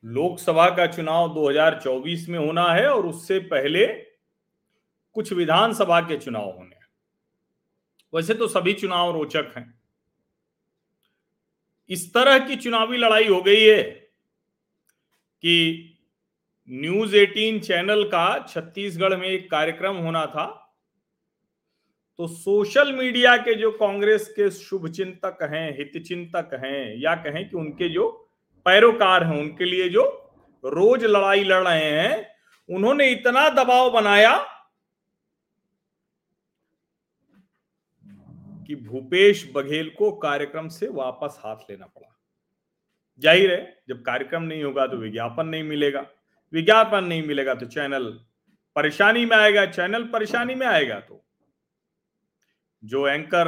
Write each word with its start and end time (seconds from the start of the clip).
लोकसभा 0.05 0.69
का 0.69 0.87
चुनाव 0.87 1.33
2024 1.33 2.29
में 2.29 2.39
होना 2.39 2.73
है 2.73 2.87
और 2.87 3.05
उससे 3.05 3.39
पहले 3.39 3.87
कुछ 5.13 5.33
विधानसभा 5.33 6.01
के 6.01 6.17
चुनाव 6.17 6.45
होने 6.45 6.75
हैं। 6.75 6.87
वैसे 8.13 8.33
तो 8.33 8.47
सभी 8.47 8.73
चुनाव 8.73 9.11
रोचक 9.11 9.53
हैं। 9.57 9.78
इस 11.89 12.13
तरह 12.13 12.39
की 12.39 12.55
चुनावी 12.55 12.97
लड़ाई 12.97 13.27
हो 13.27 13.41
गई 13.41 13.63
है 13.63 13.83
कि 15.43 15.55
न्यूज़ 16.69 17.15
18 17.15 17.59
चैनल 17.59 18.03
का 18.03 18.45
छत्तीसगढ़ 18.49 19.15
में 19.15 19.27
एक 19.27 19.51
कार्यक्रम 19.51 19.95
होना 19.95 20.25
था 20.25 20.65
तो 22.17 22.27
सोशल 22.27 22.93
मीडिया 22.93 23.37
के 23.37 23.55
जो 23.55 23.71
कांग्रेस 23.71 24.27
के 24.27 24.49
शुभ 24.51 24.87
चिंतक 24.89 25.37
हैं 25.53 25.77
हित 25.77 26.03
चिंतक 26.03 26.59
हैं, 26.65 26.95
या 26.97 27.15
कहें 27.15 27.49
कि 27.49 27.57
उनके 27.57 27.89
जो 27.89 28.09
पैरोकार 28.65 29.23
हैं, 29.23 29.39
उनके 29.39 29.65
लिए 29.65 29.89
जो 29.89 30.03
रोज 30.65 31.05
लड़ाई 31.05 31.43
लड़ 31.43 31.67
रहे 31.67 31.91
हैं, 31.91 32.35
उन्होंने 32.69 33.09
इतना 33.09 33.49
दबाव 33.49 33.91
बनाया 33.91 34.58
कि 38.69 38.75
भूपेश 38.75 39.51
बघेल 39.55 39.89
को 39.89 40.11
कार्यक्रम 40.11 40.67
से 40.67 40.87
वापस 40.87 41.39
हाथ 41.45 41.69
लेना 41.69 41.85
पड़ा। 41.85 42.15
ज़ाहिर 43.21 43.51
है 43.51 43.81
जब 43.89 44.01
कार्यक्रम 44.01 44.43
नहीं 44.43 44.63
होगा 44.63 44.85
तो 44.87 44.97
विज्ञापन 44.97 45.47
नहीं 45.47 45.63
मिलेगा। 45.63 46.05
विज्ञापन 46.53 47.03
नहीं 47.03 47.23
मिलेगा 47.27 47.55
तो 47.55 47.65
चैनल 47.65 48.05
परेशानी 48.75 49.25
में 49.25 49.35
आएगा, 49.37 49.65
चैनल 49.65 50.03
परेशानी 50.03 50.55
में 50.55 50.67
आएगा 50.67 50.99
तो। 50.99 51.23
जो 52.83 53.07
एंकर 53.07 53.47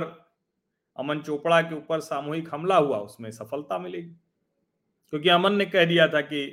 अमन 0.98 1.22
चोपड़ा 1.22 1.62
के 1.62 1.76
ऊपर 1.76 2.00
सामूहिक 2.00 2.50
हमला 2.54 2.78
हुआ, 2.78 2.98
उसमें 2.98 3.32
सफलता 3.32 3.78
मिलेगी। 3.78 4.16
क्योंकि 5.14 5.30
अमन 5.30 5.56
ने 5.56 5.66
कह 5.66 5.86
दिया 5.86 6.08
था 6.08 6.22
कि 6.22 6.46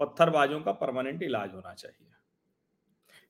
पत्थरबाजों 0.00 0.60
का 0.60 0.72
परमानेंट 0.72 1.22
इलाज 1.22 1.54
होना 1.54 1.74
चाहिए। 1.74 2.12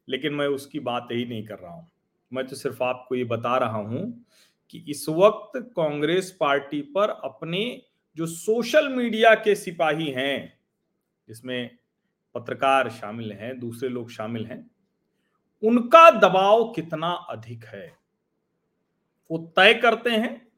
लेकिन 0.08 0.34
मैं 0.34 0.46
उसकी 0.46 0.80
बात 0.80 1.08
ही 1.12 1.24
नहीं 1.24 1.46
कर 1.46 1.58
रहा 1.58 1.72
हूँ। 1.72 1.90
मैं 2.32 2.46
तो 2.46 2.56
सिर्फ़ 2.56 2.82
आपको 2.82 3.14
ये 3.14 3.24
बता 3.24 3.56
रहा 3.56 3.78
हूँ 3.78 4.24
कि 4.70 4.84
इस 4.88 5.08
वक्त 5.08 5.72
कांग्रेस 5.76 6.36
पार्टी 6.40 6.80
पर 6.80 7.10
अपने 7.10 7.82
जो 8.16 8.26
सोशल 8.26 8.88
मीडिया 8.88 9.34
के 9.34 9.54
सिपाही 9.54 10.10
हैं, 10.10 10.58
जिसमें 11.28 11.76
पत्रकार 12.34 12.90
शामिल 12.90 13.32
हैं, 13.32 13.60
दूसरे 13.60 13.88
लोग 13.88 14.10
शामिल 14.10 14.46
हैं, 14.46 14.70
उनका 15.62 16.10
दबाव 16.10 16.72
कितना 16.72 17.10
अधिक 17.10 17.64
है? 17.64 17.96
वो 19.30 19.52
तय 19.56 19.74
करते 19.74 20.10
हैं 20.10 20.48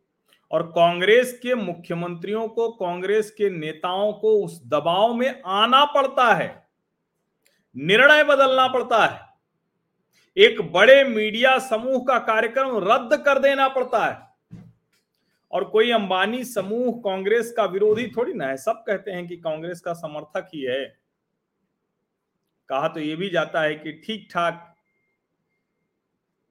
और 0.50 0.62
कांग्रेस 0.62 1.40
के 1.42 1.54
मुख्यमंत्रियों 1.54 2.48
को, 2.48 2.70
कांग्रेस 2.70 3.30
के 3.30 3.50
नेताओं 3.50 4.12
को 4.12 4.44
उस 4.44 4.66
दबाव 4.66 5.14
में 5.14 5.42
आना 5.46 5.84
पड़ता 5.84 6.34
है। 6.34 6.68
निर्णय 7.76 8.24
बदलना 8.24 8.68
पड़ता 8.68 9.06
है। 9.06 9.25
एक 10.38 10.72
बड़े 10.72 11.04
मीडिया 11.04 11.58
समूह 11.58 12.04
का 12.04 12.18
कार्यक्रम 12.18 12.92
रद्द 12.92 13.24
कर 13.24 13.38
देना 13.38 13.68
पड़ता 13.68 14.06
है। 14.06 14.26
और 15.52 15.64
कोई 15.64 15.90
अंबानी 15.90 16.44
समूह 16.44 17.00
कांग्रेस 17.04 17.52
का 17.52 17.64
विरोधी 17.64 18.08
थोड़ी 18.08 18.34
ना 18.34 18.46
है। 18.46 18.56
सब 18.56 18.84
कहते 18.86 19.10
हैं 19.10 19.28
कि 19.28 19.36
कांग्रेस 19.36 19.80
का 19.80 19.92
समर्थक 19.92 20.50
ही 20.54 20.62
है। 20.62 20.98
कहा 22.68 22.88
तो 22.88 23.00
यह 23.00 23.16
भी 23.16 23.28
जाता 23.28 23.62
है 23.62 23.74
कि 23.74 23.92
ठीक 23.92 24.28
ठाक 24.32 24.76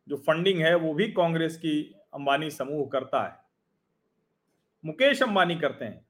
जो 0.07 0.18
फंडिंग 0.18 0.59
है, 0.59 0.75
वो 0.75 0.94
भी 0.94 1.12
कांग्रेस 1.12 1.57
की 1.57 1.95
अंबानी 2.13 2.51
समूह 2.51 2.90
करता 2.91 3.28
है। 3.28 3.40
मुकेश 4.85 5.24
अंबानी 5.24 5.56
करते 5.56 5.85
हैं। 5.85 6.07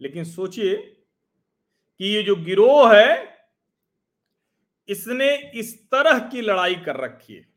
लेकिन 0.00 0.24
सोचिए 0.24 0.76
कि 1.98 2.04
ये 2.04 2.22
जो 2.22 2.36
गिरोह 2.36 2.96
है 2.96 3.35
इसने 4.88 5.34
इस 5.36 5.90
तरह 5.90 6.18
की 6.18 6.40
लड़ाई 6.40 6.74
कर 6.74 6.96
रखी 6.96 7.34
है। 7.34 7.48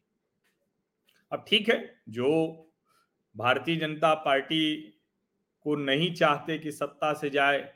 अब 1.32 1.46
ठीक 1.48 1.70
है, 1.70 2.02
जो 2.10 2.66
भारतीय 3.36 3.76
जनता 3.76 4.14
पार्टी 4.14 4.76
को 5.62 5.76
नहीं 5.76 6.14
चाहते 6.14 6.58
कि 6.58 6.72
सत्ता 6.72 7.14
से 7.14 7.30
जाए, 7.30 7.74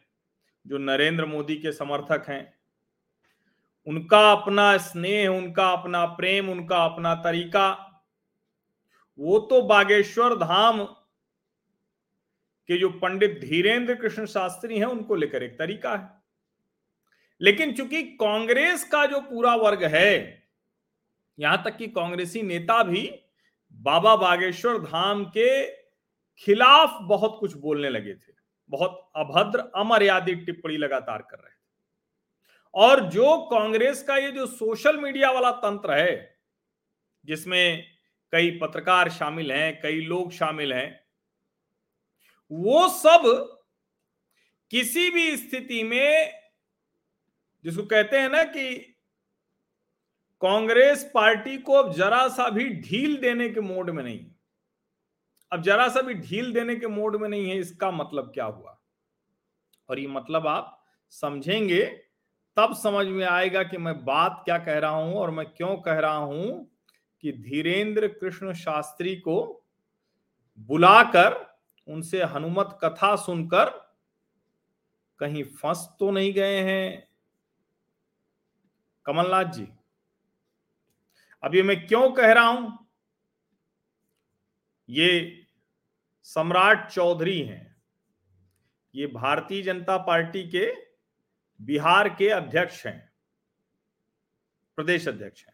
जो 0.67 0.77
नरेंद्र 0.77 1.25
मोदी 1.25 1.55
के 1.55 1.71
समर्थक 1.71 2.25
हैं, 2.29 2.53
उनका 3.87 4.31
अपना 4.31 4.77
स्नेह, 4.77 5.27
उनका 5.27 5.71
अपना 5.71 6.05
प्रेम, 6.05 6.49
उनका 6.49 6.83
अपना 6.85 7.15
तरीका, 7.15 7.89
वो 9.19 9.39
तो 9.39 9.61
बागेश्वर 9.61 10.35
धाम 10.35 10.83
के 12.69 12.77
जो 12.77 12.89
पंडित 12.89 13.39
धीरेन्द्र 13.41 13.95
कृष्ण 13.95 14.25
शास्त्री 14.25 14.79
हैं, 14.79 14.85
उनको 14.85 15.15
लेकर 15.15 15.43
एक 15.43 15.57
तरीका 15.59 15.95
है। 15.95 16.22
लेकिन 17.41 17.73
चूँकि 17.73 18.03
कांग्रेस 18.03 18.83
का 18.83 19.05
जो 19.05 19.19
पूरा 19.21 19.55
वर्ग 19.55 19.83
है, 19.83 20.43
यहाँ 21.39 21.63
तक 21.65 21.77
कि 21.77 21.87
कांग्रेसी 21.87 22.41
नेता 22.41 22.83
भी 22.83 23.19
बाबा 23.73 24.15
बागेश्वर 24.15 24.77
धाम 24.77 25.23
के 25.25 25.67
खिलाफ 26.37 26.97
बहुत 27.01 27.37
कुछ 27.39 27.53
बोलने 27.53 27.89
लगे 27.89 28.13
थे। 28.13 28.33
बहुत 28.69 29.11
अभद्र, 29.15 29.59
अमर्यादित 29.75 30.45
टिप्पणी 30.45 30.77
लगातार 30.77 31.21
कर 31.21 31.37
रहे 31.37 31.49
थे। 31.49 31.61
और 32.73 32.99
जो 33.09 33.37
कांग्रेस 33.37 34.03
का 34.03 34.17
ये 34.17 34.31
जो 34.31 34.45
सोशल 34.45 34.97
मीडिया 34.97 35.31
वाला 35.31 35.51
तंत्र 35.51 35.93
है, 35.93 36.37
जिसमें 37.25 37.85
कई 38.31 38.51
पत्रकार 38.51 39.09
शामिल 39.09 39.51
हैं, 39.51 39.81
कई 39.81 40.01
लोग 40.01 40.31
शामिल 40.31 40.73
हैं, 40.73 41.05
वो 42.51 42.87
सब 42.89 43.21
किसी 44.71 45.09
भी 45.09 45.37
स्थिति 45.37 45.83
में 45.83 46.42
जिसको 47.65 47.83
कहते 47.83 48.19
हैं 48.19 48.29
ना 48.29 48.43
कि 48.43 48.75
कांग्रेस 50.41 51.03
पार्टी 51.13 51.57
को 51.57 51.73
अब 51.73 51.93
जरा 51.93 52.27
सा 52.27 52.49
भी 52.49 52.69
ढील 52.81 53.15
देने 53.17 53.49
के 53.49 53.59
मोड 53.59 53.89
में 53.89 54.03
नहीं 54.03 54.25
अब 55.51 55.61
जरा 55.61 55.87
सा 55.89 56.01
भी 56.01 56.13
ढील 56.13 56.53
देने 56.53 56.75
के 56.75 56.87
मोड 56.87 57.15
में 57.15 57.27
नहीं 57.29 57.49
है, 57.49 57.57
इसका 57.57 57.91
मतलब 57.91 58.31
क्या 58.33 58.45
हुआ? 58.45 58.77
और 59.89 59.99
ये 59.99 60.07
मतलब 60.07 60.47
आप 60.47 60.79
समझेंगे, 61.13 61.83
तब 62.57 62.73
समझ 62.73 63.05
में 63.07 63.25
आएगा 63.25 63.63
कि 63.63 63.77
मैं 63.77 63.93
बात 64.05 64.41
क्या 64.45 64.57
कह 64.57 64.77
रहा 64.79 64.91
हूँ 64.91 65.15
और 65.15 65.31
मैं 65.31 65.45
क्यों 65.47 65.75
कह 65.77 65.99
रहा 65.99 66.15
हूँ 66.15 66.71
कि 67.23 67.31
धीरेन्द्र 67.31 68.07
कृष्ण 68.09 68.53
शास्त्री 68.53 69.15
को 69.15 69.65
बुलाकर, 70.59 71.35
उनसे 71.87 72.23
हनुमत 72.23 72.77
कथा 72.83 73.15
सुनकर 73.15 73.69
कहीं 75.19 75.43
फंस 75.43 75.87
तो 75.99 76.11
नहीं 76.11 76.33
गए 76.33 76.59
हैं। 76.61 77.07
कमलनाथ 79.05 79.51
जी 79.51 79.67
अब 81.43 81.55
ये 81.55 81.63
मैं 81.63 81.85
क्यों 81.87 82.09
कह 82.11 82.31
रहा 82.31 82.47
हूँ? 82.47 82.77
ये 84.89 85.45
सम्राट 86.27 86.89
चौधरी 86.91 87.39
हैं। 87.41 87.75
ये 88.95 89.07
भारतीय 89.07 89.61
जनता 89.61 89.97
पार्टी 89.97 90.43
के 90.49 90.71
बिहार 91.59 92.09
के 92.09 92.29
अध्यक्ष 92.29 92.85
हैं, 92.85 93.11
प्रदेश 94.77 95.07
अध्यक्ष 95.07 95.45
हैं। 95.47 95.53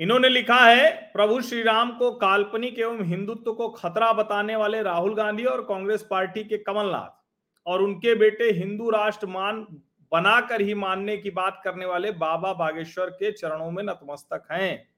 इन्होंने 0.00 0.28
लिखा 0.28 0.58
है, 0.60 0.90
प्रभु 1.12 1.40
श्री 1.40 1.62
राम 1.62 1.90
को 1.98 2.10
काल्पनिक 2.12 2.78
एवं 2.78 3.04
हिंदुत्व 3.04 3.52
को 3.54 3.68
खतरा 3.70 4.12
बताने 4.12 4.56
वाले 4.56 4.82
राहुल 4.82 5.14
गांधी 5.14 5.44
और 5.44 5.64
कांग्रेस 5.64 6.06
पार्टी 6.10 6.44
के 6.44 6.58
कमलनाथ 6.58 7.20
और 7.66 7.82
उनके 7.82 8.14
बेटे 8.14 8.50
हिंदू 8.52 8.90
राष्ट्र 8.90 9.26
मान 9.26 9.66
बनाकर 10.12 10.60
ही 10.60 10.74
मानने 10.74 11.16
की 11.16 11.30
बात 11.30 11.60
करने 11.64 11.86
वाले 11.86 12.10
बाबा 12.10 12.52
बागेश्वर 12.52 13.10
के 13.10 13.32
चरणों 13.32 13.70
में 13.70 13.82
नतमस्तक 13.82 14.42
हैं। 14.52 14.88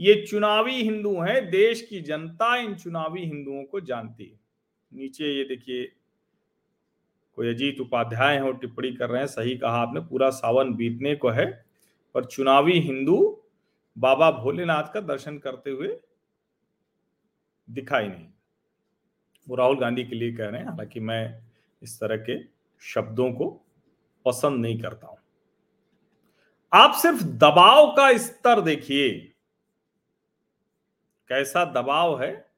ये 0.00 0.26
चुनावी 0.26 0.82
हिंदू 0.82 1.20
हैं, 1.20 1.50
देश 1.50 1.86
की 1.90 2.00
जनता 2.00 2.56
इन 2.56 2.74
चुनावी 2.74 3.24
हिंदुओं 3.24 3.64
को 3.64 3.80
जानती 3.80 4.24
है। 4.24 4.40
नीचे 4.94 5.24
ये 5.24 5.44
देखिए, 5.44 5.92
कोई 7.36 7.48
अजीत 7.48 7.80
उपाध्याय 7.80 8.34
है 8.34 8.42
और 8.42 8.56
टिप्पणी 8.56 8.92
कर 8.92 9.10
रहे 9.10 9.20
हैं, 9.20 9.26
सही 9.26 9.56
कहा 9.56 9.76
आपने, 9.76 10.00
पूरा 10.00 10.30
सावन 10.30 10.74
बीतने 10.74 11.14
को 11.14 11.28
है, 11.28 11.64
पर 12.14 12.24
चुनावी 12.24 12.72
हिंदू 12.72 13.42
बाबा 13.98 14.30
भोलेनाथ 14.30 14.92
का 14.94 15.00
दर्शन 15.00 15.38
करते 15.38 15.70
हुए 15.70 16.00
दिखाई 17.70 18.08
नहीं। 18.08 18.26
वो 19.48 19.56
राहुल 19.56 19.78
गांधी 19.78 20.04
के 20.04 20.16
लिए 20.16 20.32
कह 20.32 20.46
रहे 20.46 20.60
हैं, 20.60 20.68
हालाँकि 20.68 21.00
मैं 21.00 21.42
इस 21.82 22.00
तरह 22.00 22.16
के 22.16 22.44
शब्दों 22.80 23.32
को 23.32 23.61
पसंद 24.24 24.60
नहीं 24.60 24.80
करता 24.80 25.06
हूँ। 25.06 25.18
आप 26.72 26.94
सिर्फ़ 26.94 27.22
दबाव 27.22 27.92
का 27.92 28.18
स्तर 28.18 28.60
देखिए। 28.60 29.28
कैसा 31.28 31.64
दबाव 31.64 32.22
है, 32.22 32.50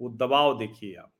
वो 0.00 0.08
दबाव 0.08 0.58
देखिए 0.58 0.94
आप। 0.94 1.12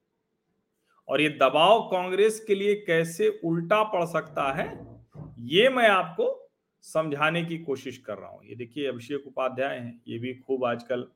और 1.08 1.20
ये 1.20 1.28
दबाव 1.28 1.82
कांग्रेस 1.82 2.44
के 2.46 2.54
लिए 2.54 2.74
कैसे 2.74 3.40
उल्टा 3.44 3.82
पड़ 3.82 4.04
सकता 4.04 4.52
है, 4.52 4.86
ये 5.38 5.68
मैं 5.68 5.88
आपको 5.88 6.50
समझाने 6.82 7.44
की 7.44 7.58
कोशिश 7.58 7.98
कर 7.98 8.18
रहा 8.18 8.30
हूँ। 8.30 8.44
ये 8.44 8.54
देखिए, 8.54 8.86
अभिषेक 8.86 9.26
उपाध्याय 9.26 9.78
हैं, 9.78 10.02
ये 10.08 10.18
भी 10.18 10.34
खूब 10.34 10.64
आजकल 10.64 11.08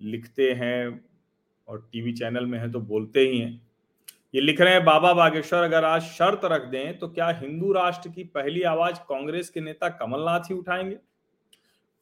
लिखते 0.00 0.52
हैं 0.52 1.04
और 1.68 1.88
टीवी 1.92 2.12
चैनल 2.12 2.46
में 2.46 2.58
है 2.58 2.72
तो 2.72 2.80
बोलते 2.80 3.20
ही 3.20 3.38
हैं। 3.38 3.69
ये 4.34 4.40
लिख 4.40 4.60
रहे 4.60 4.72
हैं, 4.74 4.84
बाबा 4.84 5.12
बागेश्वर, 5.12 5.62
अगर 5.62 5.84
आज 5.84 6.02
शर्त 6.02 6.40
रख 6.44 6.64
दें 6.64 6.98
तो 6.98 7.08
क्या 7.08 7.28
हिंदू 7.28 7.72
राष्ट्र 7.72 8.08
की 8.08 8.24
पहली 8.24 8.62
आवाज़ 8.62 8.94
कांग्रेस 8.94 9.48
के 9.50 9.60
नेता 9.60 9.88
कमलनाथ 9.88 10.40
ही 10.40 10.54
उठाएँगे? 10.54 10.94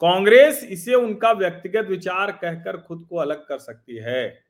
कांग्रेस 0.00 0.64
इसे 0.64 0.94
उनका 0.94 1.32
व्यक्तिगत 1.32 1.86
विचार 1.86 2.32
कहकर 2.32 2.76
खुद 2.76 3.06
को 3.10 3.16
अलग 3.16 3.46
कर 3.46 3.58
सकती 3.58 3.96
है। 3.96 4.40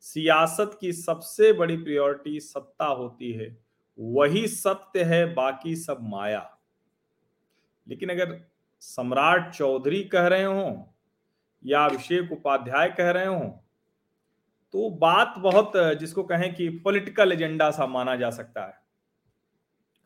सियासत 0.00 0.78
की 0.80 0.92
सबसे 0.92 1.52
बड़ी 1.52 1.76
प्रायोरिटी 1.76 2.40
सत्ता 2.40 2.86
होती 2.86 3.32
है। 3.32 3.56
वही 3.98 4.48
सत्य 4.48 5.02
है, 5.02 5.34
बाकी 5.34 5.76
सब 5.76 5.98
माया। 6.00 6.58
लेकिन 7.88 8.08
अगर 8.08 8.40
सम्राट 8.80 9.50
चौधरी 9.50 10.04
कह 10.04 10.26
रहे 10.26 10.44
हो, 10.44 10.94
या 11.66 11.84
अभिषेक 11.84 12.32
उपाध्याय 12.32 12.88
कह 12.88 13.10
रहे 13.10 13.26
हो 13.26 13.61
तो 14.72 14.90
बात 14.90 15.34
बहुत 15.38 15.72
जिसको 15.76 16.22
कहें 16.22 16.54
कि 16.54 16.68
पॉलिटिकल 16.68 17.32
एजेंडा 17.32 17.70
सा 17.70 17.86
माना 17.86 18.16
जा 18.16 18.30
सकता 18.30 18.66
है। 18.66 18.82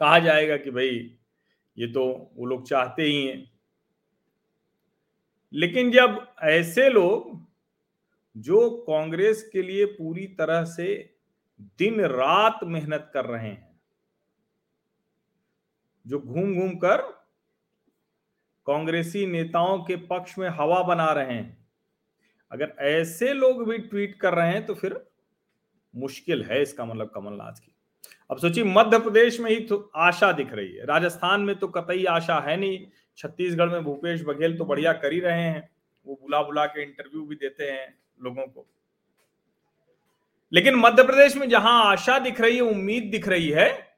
कहा 0.00 0.18
जाएगा 0.18 0.56
कि 0.56 0.70
भाई, 0.70 1.18
ये 1.78 1.86
तो 1.86 2.32
वो 2.36 2.46
लोग 2.46 2.68
चाहते 2.68 3.02
ही 3.02 3.26
हैं। 3.26 3.50
लेकिन 5.52 5.90
जब 5.90 6.34
ऐसे 6.42 6.88
लोग, 6.88 7.46
जो 8.36 8.70
कांग्रेस 8.70 9.50
के 9.52 9.62
लिए 9.62 9.84
पूरी 9.84 10.26
तरह 10.26 10.64
से 10.64 11.16
दिन 11.60 12.00
रात 12.00 12.60
मेहनत 12.64 13.10
कर 13.14 13.24
रहे 13.24 13.48
हैं, 13.48 13.80
जो 16.06 16.18
घूम 16.18 16.54
घूम 16.54 16.70
कर 16.70 16.96
कांग्रेसी 18.66 19.26
नेताओं 19.26 19.78
के 19.78 19.96
पक्ष 19.96 20.38
में 20.38 20.48
हवा 20.48 20.82
बना 20.82 21.12
रहे 21.12 21.34
हैं 21.34 21.65
अगर 22.50 22.74
ऐसे 22.78 23.32
लोग 23.32 23.68
भी 23.68 23.78
ट्वीट 23.78 24.20
कर 24.20 24.34
रहे 24.34 24.50
हैं 24.50 24.66
तो 24.66 24.74
फिर 24.74 25.00
मुश्किल 25.94 26.42
है 26.42 26.62
इसका 26.62 26.84
मतलब 26.84 27.10
कमलनाथ 27.14 27.52
की। 27.52 27.72
अब 28.30 28.38
सोचिए, 28.38 28.64
मध्य 28.64 28.98
प्रदेश 28.98 29.40
में 29.40 29.50
ही 29.50 29.60
तो 29.60 29.90
आशा 29.96 30.32
दिख 30.32 30.52
रही 30.52 30.74
है। 30.74 30.84
राजस्थान 30.86 31.40
में 31.40 31.56
तो 31.56 31.68
कतई 31.68 32.04
आशा 32.04 32.38
है 32.40 32.56
नहीं। 32.56 32.86
छत्तीसगढ़ 33.16 33.68
में 33.68 33.84
भूपेश 33.84 34.22
बघेल 34.22 34.56
तो 34.58 34.64
बढ़िया 34.64 34.92
कर 34.92 35.12
ही 35.12 35.20
रहे 35.20 35.42
हैं। 35.42 35.68
वो 36.06 36.18
बुला 36.22 36.42
बुला 36.42 36.66
के 36.66 36.82
इंटरव्यू 36.82 37.26
भी 37.26 37.36
देते 37.36 37.64
हैं 37.64 37.98
लोगों 38.22 38.46
को। 38.46 38.66
लेकिन 40.52 40.74
मध्य 40.74 41.02
प्रदेश 41.02 41.36
में 41.36 41.48
जहाँ 41.48 41.84
आशा 41.84 42.18
दिख 42.18 42.40
रही 42.40 42.56
है, 42.56 42.62
उम्मीद 42.62 43.04
दिख 43.04 43.28
रही 43.28 43.48
है, 43.48 43.96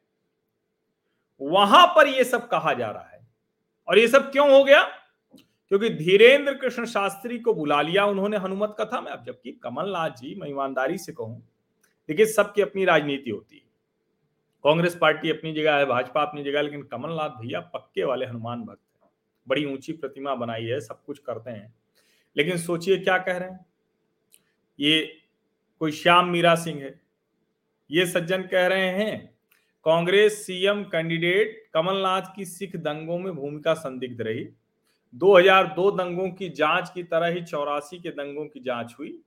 वहाँ 1.40 1.86
पर 1.86 2.06
यह 2.06 2.22
सब 2.22 2.48
कहा 2.48 2.72
जा 2.72 2.90
रहा 2.90 3.08
है। 3.12 3.26
और 3.88 3.98
ये 3.98 4.08
सब 4.08 4.30
क्यों 4.32 4.50
हो 4.50 4.64
गया? 4.64 4.97
क्योंकि 5.68 5.88
धीरेन्द्र 5.90 6.54
कृष्ण 6.54 6.84
शास्त्री 6.84 7.38
को 7.38 7.54
बुला 7.54 7.82
लिया 7.82 8.06
उन्होंने 8.06 8.36
हनुमत 8.36 8.76
कथा 8.80 9.00
में। 9.00 9.12
अब 9.12 9.24
जबकि 9.24 9.52
कमलनाथ 9.52 10.10
जी, 10.10 10.34
मैं 10.34 10.48
ईमानदारी 10.48 10.98
से 10.98 11.12
कहूँ, 11.12 11.48
देखिए, 12.08 12.26
सबकी 12.26 12.62
अपनी 12.62 12.84
राजनीति 12.84 13.30
होती 13.30 13.56
है। 13.56 13.62
कांग्रेस 14.64 14.98
पार्टी 15.00 15.30
अपनी 15.30 15.52
जगह 15.52 15.74
है, 15.74 15.86
भाजपा 15.86 16.22
अपनी 16.22 16.42
जगह 16.42 16.62
लेकिन 16.62 16.82
कमलनाथ 16.82 17.30
भैया 17.30 17.60
पक्के 17.60 18.04
वाले 18.04 18.26
हनुमान 18.26 18.62
भक्त 18.62 19.04
हैं। 19.04 19.10
बड़ी 19.48 19.64
ऊँची 19.64 19.92
प्रतिमा 19.92 20.34
बनाई 20.34 20.64
है, 20.64 20.80
सब 20.80 21.04
कुछ 21.04 21.18
करते 21.18 21.50
हैं। 21.50 21.74
लेकिन 22.36 22.58
सोचिए, 22.58 22.98
क्या 22.98 23.18
कह 23.18 23.36
रहे 23.36 23.50
हैं? 23.50 23.66
ये 24.80 25.20
कोई 25.78 25.92
श्याम 25.92 26.28
मीरा 26.28 26.54
सिंह 26.54 26.82
है। 26.82 27.00
ये 27.90 28.06
सज्जन 28.06 28.42
कह 28.42 28.66
रहे 28.66 28.86
हैं, 28.86 29.34
कांग्रेस 29.84 30.46
सीएम 30.46 30.84
कैंडिडेट 30.84 31.70
कमलनाथ 31.74 32.22
की 32.36 32.44
सिख 32.44 32.76
दंगों 32.76 33.18
में 33.18 33.34
भूमिका 33.34 33.74
संदिग्ध 33.74 34.22
रही। 34.22 34.48
2002 35.14 35.90
दंगों 35.90 36.30
की 36.30 36.48
जाँच 36.48 36.90
की 36.90 37.02
तरह 37.02 37.26
ही 37.26 37.44
चौरासी 37.44 37.98
के 37.98 38.10
दंगों 38.10 38.46
की 38.46 38.60
जाँच 38.60 38.96
हुई। 38.98 39.22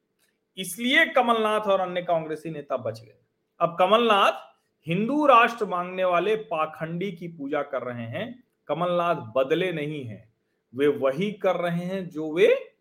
इसलिए 0.58 1.06
कमलनाथ 1.06 1.60
और 1.60 1.80
अन्य 1.80 2.02
कांग्रेसी 2.02 2.50
नेता 2.50 2.78
बच 2.78 3.02
गए। 3.02 3.18
अब 3.60 3.76
कमलनाथ 3.80 4.52
हिंदू 4.88 5.26
राष्ट्र 5.26 5.66
मांगने 5.66 6.04
वाले 6.04 6.36
पाखंडी 6.36 7.12
की 7.12 7.28
पूजा 7.28 7.62
कर 7.62 7.82
रहे 7.82 8.04
हैं। 8.04 8.44
कमलनाथ 8.68 9.16
बदले 9.16 9.72
नहीं 9.72 10.06
हैं। 10.06 10.34
वे 10.76 10.88
वही 10.88 11.32
कर 11.32 11.56
रहे 11.56 11.86
हैं 11.86 12.10
जो 12.10 12.34
वे 12.34 12.76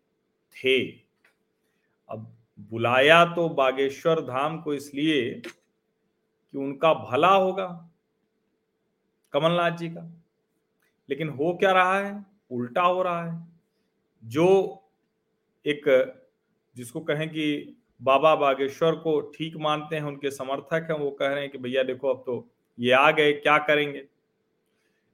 थे। 0.51 0.87
अब 2.09 2.37
बुलाया 2.59 3.25
तो 3.25 3.49
बागेश्वर 3.49 4.21
धाम 4.21 4.61
को 4.61 4.73
इसलिए 4.73 5.41
कि 6.51 6.57
उनका 6.57 6.93
भला 6.93 7.35
होगा। 7.35 7.89
कमलनाथ 9.31 9.71
जी 9.71 9.89
का। 9.89 10.11
लेकिन 11.09 11.29
हो 11.29 11.57
क्या 11.59 11.71
रहा 11.71 11.99
है? 11.99 12.30
उल्टा 12.51 12.81
हो 12.81 13.01
रहा 13.01 13.31
है, 13.31 13.47
जो 14.23 14.77
एक, 15.65 16.13
जिसको 16.75 16.99
कहें 16.99 17.29
कि 17.29 17.77
बाबा 18.01 18.35
बागेश्वर 18.35 18.95
को 18.95 19.21
ठीक 19.21 19.57
मानते 19.57 19.95
हैं, 19.95 20.03
उनके 20.03 20.31
समर्थक 20.31 20.87
हैं, 20.91 20.97
वो 20.97 21.11
कह 21.11 21.27
रहे 21.27 21.41
हैं 21.41 21.49
कि 21.49 21.57
भैया 21.57 21.83
देखो 21.83 22.09
अब 22.09 22.23
तो 22.25 22.49
ये 22.79 22.91
आ 22.91 23.11
गए, 23.11 23.33
क्या 23.33 23.57
करेंगे? 23.57 24.07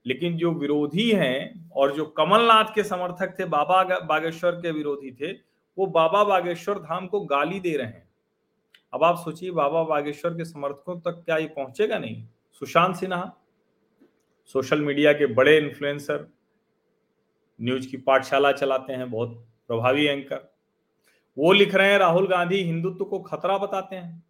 लेकिन 0.06 0.38
जो 0.38 0.52
विरोधी 0.52 1.12
हैं 1.12 1.70
और 1.70 1.94
जो 1.94 2.06
कमलनाथ 2.06 2.66
के 2.76 2.84
समर्थक 2.84 3.40
थे, 3.40 3.46
बाबा 3.46 4.00
बागेश्वर 4.00 4.52
के 4.52 4.72
विरोधी 4.72 5.12
थे, 5.12 5.32
वो 5.78 5.86
बाबा 5.86 6.24
बागेश्वर 6.24 6.80
धाम 6.80 7.08
को 7.08 7.22
गाली 7.22 7.60
दे 7.60 7.78
रहे 7.78 7.88
हैं। 7.88 8.10
अब 8.94 9.04
आप 9.04 9.18
सोचिए, 9.18 9.52
बाबा 9.52 9.84
बागेश्वर 9.84 10.32
के 10.32 10.46
समर्थकों 10.46 11.00
तक 11.00 11.12
क्या 11.12 11.38
ये 11.38 11.48
पहुंचेगा 11.48 11.98
नहीं? 11.98 12.28
सुशांत 12.52 12.96
सिन्हा, 12.96 13.34
सोशल 14.46 14.82
मीडिया 14.82 15.14
के 15.14 15.26
बड़े 15.26 15.58
इन्फ्लुएंसर 15.58 16.37
न्यूज़ 17.60 17.88
की 17.88 17.98
पाठशाला 17.98 18.52
चलाते 18.52 18.94
हैं, 18.94 19.10
बहुत 19.12 19.44
प्रभावी 19.70 20.06
एंकर 20.06 20.50
वो 21.38 21.52
लिख 21.54 21.76
रहे 21.76 21.92
हैं, 21.92 21.98
राहुल 22.00 22.28
गांधी 22.28 22.62
हिंदुत्व 22.64 23.06
को 23.06 23.20
खतरा 23.22 23.58
बताते 23.58 23.96
हैं। 23.96 24.24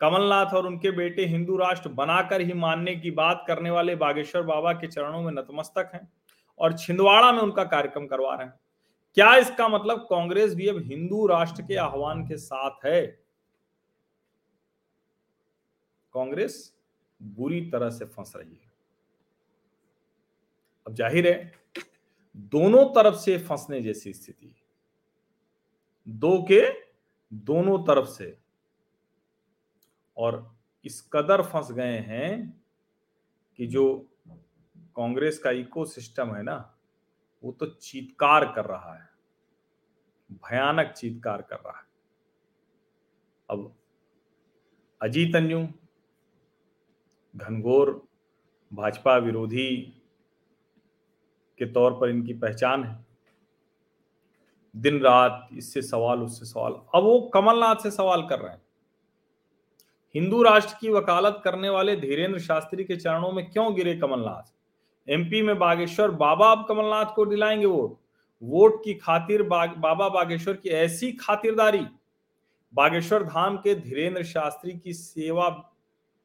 कमलनाथ 0.00 0.54
और 0.54 0.66
उनके 0.66 0.90
बेटे 0.90 1.24
हिंदू 1.26 1.56
राष्ट्र 1.56 1.88
बनाकर 1.90 2.40
ही 2.40 2.52
मानने 2.52 2.94
की 2.96 3.10
बात 3.12 3.44
करने 3.46 3.70
वाले 3.70 3.94
बागेश्वर 3.96 4.42
बाबा 4.42 4.72
के 4.72 4.86
चरणों 4.86 5.22
में 5.22 5.30
नतमस्तक 5.32 5.90
हैं 5.94 6.08
और 6.60 6.76
छिंदवाड़ा 6.78 7.30
में 7.32 7.40
उनका 7.40 7.64
कार्यक्रम 7.66 8.06
करवा 8.06 8.34
रहे 8.34 8.46
हैं। 8.46 8.54
क्या 9.16 9.34
इसका 9.36 9.68
मतलब 9.68 10.06
कांग्रेस 10.10 10.54
भी 10.54 10.68
अब 10.68 10.82
हिंदू 10.82 11.26
राष्ट्र 11.26 11.62
के 11.62 11.76
आह्वान 11.76 12.26
के 12.26 12.36
साथ 12.36 12.84
है? 12.86 13.06
कांग्रेस 16.14 16.74
बुरी 17.20 17.60
तरह 17.70 17.90
से 17.90 18.04
फंस 18.06 18.32
रही 18.36 18.54
है। 18.54 18.70
अब 20.86 20.94
ज़ाहिर 20.94 21.26
है 21.26 21.52
दोनों 22.36 22.84
तरफ़ 22.84 23.14
से 23.14 23.38
फंसने 23.38 23.82
जैसी 23.82 24.12
स्थिति। 24.12 24.56
दो 26.08 26.42
के 26.42 26.74
दोनों 27.32 27.78
तरफ़ 27.78 28.06
से। 28.06 28.38
और 30.16 30.56
इस 30.84 31.10
कदर 31.12 31.42
फंस 31.42 31.72
गए 31.72 31.98
हैं 31.98 32.64
कि 33.56 33.66
जो 33.66 34.08
कांग्रेस 34.78 35.38
का 35.38 35.50
इकोसिस्टम 35.50 36.34
है 36.34 36.42
ना, 36.42 36.78
वो 37.44 37.52
तो 37.52 37.66
चीतकार 37.66 38.52
कर 38.52 38.64
रहा 38.64 38.94
है। 38.94 39.08
भयानक 40.32 40.92
चीतकार 40.92 41.42
कर 41.42 41.56
रहा 41.56 41.78
है। 41.78 41.84
अब 43.50 43.76
अजीत 45.02 45.36
अंजुम 45.36 45.74
घनघोर 47.36 48.08
भाजपा 48.72 49.16
विरोधी 49.16 50.01
के 51.62 51.72
तौर 51.72 51.92
पर 51.92 52.08
इनकी 52.08 52.34
पहचान 52.34 52.84
है। 52.84 53.06
दिन 54.76 55.00
रात 55.00 55.48
इससे 55.52 55.82
सवाल 55.82 56.22
उससे 56.22 56.46
सवाल। 56.46 56.72
अब 56.72 57.02
वो 57.04 57.30
कमलनाथ 57.34 57.76
से 57.76 57.90
सवाल 57.90 58.22
कर 58.22 58.38
रहे 58.38 58.52
हैं। 58.52 58.62
हिंदू 60.14 60.42
राष्ट्र 60.42 60.74
की 60.80 60.88
वकालत 60.88 61.40
करने 61.44 61.68
वाले 61.68 61.96
धीरेन्द्र 61.96 62.40
शास्त्री 62.40 62.84
के 62.84 62.96
चरणों 62.96 63.32
में 63.32 63.50
क्यों 63.50 63.74
गिरे 63.74 63.96
कमलनाथ? 63.96 64.52
एमपी 65.10 65.42
में 65.42 65.58
बागेश्वर 65.58 66.10
बाबा 66.10 66.52
अब 66.52 66.66
कमलनाथ 66.68 67.06
को 67.16 67.26
दिलाएँगे 67.26 67.66
वोट। 67.66 67.98
वोट 68.42 68.84
की 68.84 68.94
खातिर 68.94 69.42
बाग, 69.42 69.76
बाबा 69.76 70.08
बागेश्वर 70.08 70.54
की 70.54 70.68
ऐसी 70.68 71.12
खातिरदारी। 71.12 71.86
बागेश्वर 72.74 73.22
धाम 73.22 73.56
के 73.56 73.74
धीरेन्द्र 73.74 74.24
शास्त्री 74.24 74.72
की 74.72 74.92
सेवा 74.92 75.72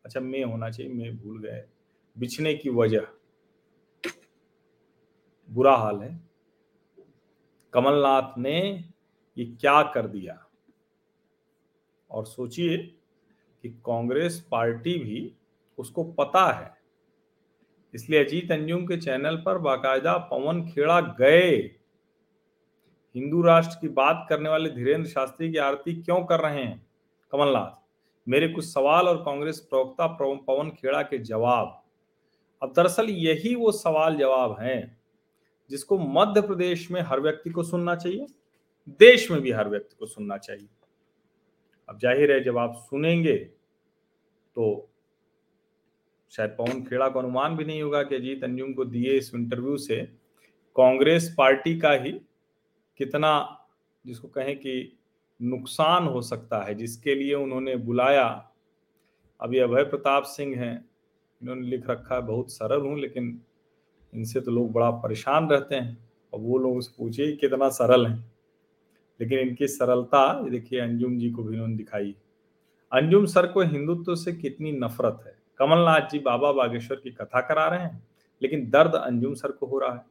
अच्छा 0.06 0.20
मैं 0.20 0.44
होना 0.44 0.70
चाहिए 0.70 0.94
मैं 0.94 1.18
भूल 1.18 1.40
गए। 1.40 1.64
बिछने 2.18 2.54
की 2.54 2.70
वजह। 2.70 3.08
बुरा 5.50 5.76
हाल 5.76 6.02
है। 6.02 6.20
कमलनाथ 7.74 8.38
ने 8.38 8.86
ये 9.38 9.46
क्या 9.46 9.84
कर 9.84 10.08
दिया? 10.08 10.46
और 12.12 12.26
सोचिए 12.26 12.78
कि 13.62 13.70
कांग्रेस 13.70 14.48
पार्टी 14.52 14.98
भी 14.98 15.34
उसको 15.78 16.04
पता 16.04 16.52
है। 16.52 16.78
इसलिए 17.94 18.26
अजीत 18.26 18.52
अंजुम 18.52 18.86
के 18.86 18.98
चैनल 18.98 19.38
पर 19.38 19.58
बाकायदा 19.58 20.18
पवन 20.18 20.70
खेड़ा 20.70 21.02
गए। 21.02 21.58
हिंदू 23.16 23.42
राष्ट्र 23.42 23.78
की 23.82 23.88
बात 23.88 24.26
करने 24.30 24.50
वाले 24.50 24.70
धीरेन्द्र 24.70 25.10
शास्त्री 25.10 25.52
की 25.52 25.58
आरती 25.58 26.04
क्यों 26.04 26.26
कर 26.26 26.40
रहे 26.40 26.64
हैं? 26.64 26.88
कमलनाथ, 27.32 27.88
मेरे 28.30 28.48
कुछ 28.48 28.66
सवाल 28.66 29.08
और 29.08 29.24
कांग्रेस 29.24 29.60
प्रवक्ता 29.60 30.08
पवन 30.48 30.70
खेड़ा 30.70 31.02
के 31.02 31.18
जवाब। 31.18 31.84
अब 32.64 32.74
दरअसल 32.74 33.10
यही 33.10 33.56
वो 33.56 33.72
सवाल 33.72 34.18
जवाब 34.18 34.60
हैं 34.60 34.97
जिसको 35.72 35.98
मध्य 35.98 36.42
प्रदेश 36.42 36.90
में 36.92 37.02
हर 37.02 37.20
व्यक्ति 37.20 37.50
को 37.50 37.64
सुनना 37.64 37.96
चाहिए, 37.96 38.26
देश 39.00 39.30
में 39.32 39.42
भी 39.42 39.52
हर 39.52 39.70
व्यक्ति 39.70 39.96
को 40.00 40.06
सुनना 40.06 40.38
चाहिए। 40.38 40.68
अब 41.90 42.00
ज़ाहिर 42.00 42.32
है, 42.32 42.44
जब 42.44 42.58
आप 42.58 42.76
सुनेंगे 42.82 43.36
तो 44.58 44.90
शायद 46.34 46.50
पवन 46.50 46.84
खेड़ा 46.84 47.08
को 47.10 47.20
अनुमान 47.20 47.56
भी 47.58 47.66
नहीं 47.66 47.82
होगा 47.82 48.02
कि 48.04 48.16
अजीत 48.16 48.44
अंजुम 48.44 48.74
को 48.74 48.86
दिए 48.86 49.18
इस 49.18 49.32
इंटरव्यू 49.36 49.78
से 49.78 50.02
कांग्रेस 50.76 51.34
पार्टी 51.38 51.78
का 51.80 51.92
ही 51.94 52.12
कितना, 53.00 53.68
जिसको 54.06 54.28
कहें 54.28 54.56
कि 54.58 54.98
नुकसान 55.40 56.08
हो 56.08 56.22
सकता 56.22 56.64
है, 56.64 56.76
जिसके 56.76 57.16
लिए 57.16 57.34
उन्होंने 57.34 57.76
बुलाया। 57.78 58.26
अभी 59.40 59.60
अभय 59.60 59.84
प्रताप 59.84 60.24
सिंह 60.26 60.56
हैं, 60.60 60.90
इन्होंने 61.42 61.68
लिख 61.68 61.90
रखा 61.90 62.16
है, 62.16 62.22
बहुत 62.22 62.52
सरल 62.52 62.82
हूँ, 62.82 63.00
लेकिन 63.00 63.40
इनसे 64.18 64.42
तो 64.42 64.52
लोग 64.52 64.72
बड़ा 64.72 64.92
परेशान 64.92 65.50
रहते 65.50 65.76
हैं 65.76 66.10
और 66.34 66.40
वो 66.40 66.58
लोग 66.58 66.78
उससे 66.78 66.96
पूछे 66.98 67.32
कितना 67.32 67.70
सरल 67.70 68.08
है। 68.08 68.38
लेकिन 69.22 69.40
इनकी 69.40 69.68
सरलता 69.68 70.50
देखिए, 70.50 70.80
अंजुम 70.80 71.18
जी 71.18 71.32
को 71.32 71.44
भी 71.44 71.56
उन्होंने 71.56 71.76
दिखाई। 71.76 72.16
अंजुम 72.94 73.26
सर 73.26 73.48
को 73.48 73.62
हिंदुत्व 73.62 74.16
से 74.16 74.32
कितनी 74.32 74.72
नफरत 74.72 75.24
है। 75.26 75.38
कमलनाथ 75.58 76.10
जी 76.10 76.20
बाबा 76.20 76.52
बागेश्वर 76.52 76.98
की 76.98 77.12
कथा 77.12 77.42
करा 77.42 77.68
रहे 77.68 77.80
हैं, 77.80 78.08
लेकिन 78.42 78.70
दर्द 78.70 78.96
अंजुम 78.96 79.34
सर 79.34 79.52
को 79.52 79.66
हो 79.66 79.80
रहा 79.80 79.94
है। 79.94 80.06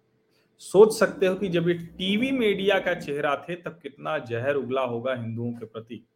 सोच 0.59 0.93
सकते 0.93 1.27
हो 1.27 1.35
कि 1.35 1.49
जब 1.49 1.69
ये 1.69 1.75
टीवी 1.75 2.31
मीडिया 2.31 2.79
का 2.79 2.95
चेहरा 2.95 3.47
थे, 3.49 3.55
तब 3.55 3.79
कितना 3.83 4.19
जहर 4.19 4.55
उगला 4.55 4.83
होगा 4.83 5.15
हिंदुओं 5.15 5.53
के 5.53 5.67
प्रति। 5.67 6.07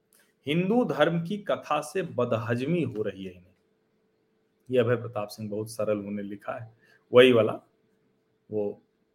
हिंदू 0.46 0.84
धर्म 0.84 1.22
की 1.22 1.38
कथा 1.38 1.80
से 1.80 2.02
बदहजमी 2.02 2.82
हो 2.82 3.02
रही 3.02 3.24
है 3.24 3.30
इन्हें। 3.30 3.54
ये 4.70 4.78
अभय 4.78 4.96
प्रताप 4.96 5.28
सिंह 5.28 5.50
बहुत 5.50 5.70
सरल 5.70 5.98
उन्होंने 5.98 6.22
लिखा 6.22 6.52
है। 6.52 6.74
वही 7.14 7.32
वाला। 7.32 7.60
वो 8.50 8.70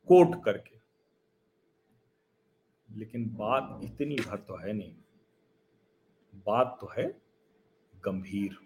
कोट 0.08 0.44
करके। 0.44 0.76
लेकिन 2.90 3.26
बात 3.30 3.80
इतनी 3.84 4.16
भर 4.16 4.38
तो 4.38 4.58
है 4.58 4.74
नहीं। 4.74 4.94
बात 6.48 6.78
तो 6.82 6.92
है 6.98 7.08
गंभीर। 8.06 8.58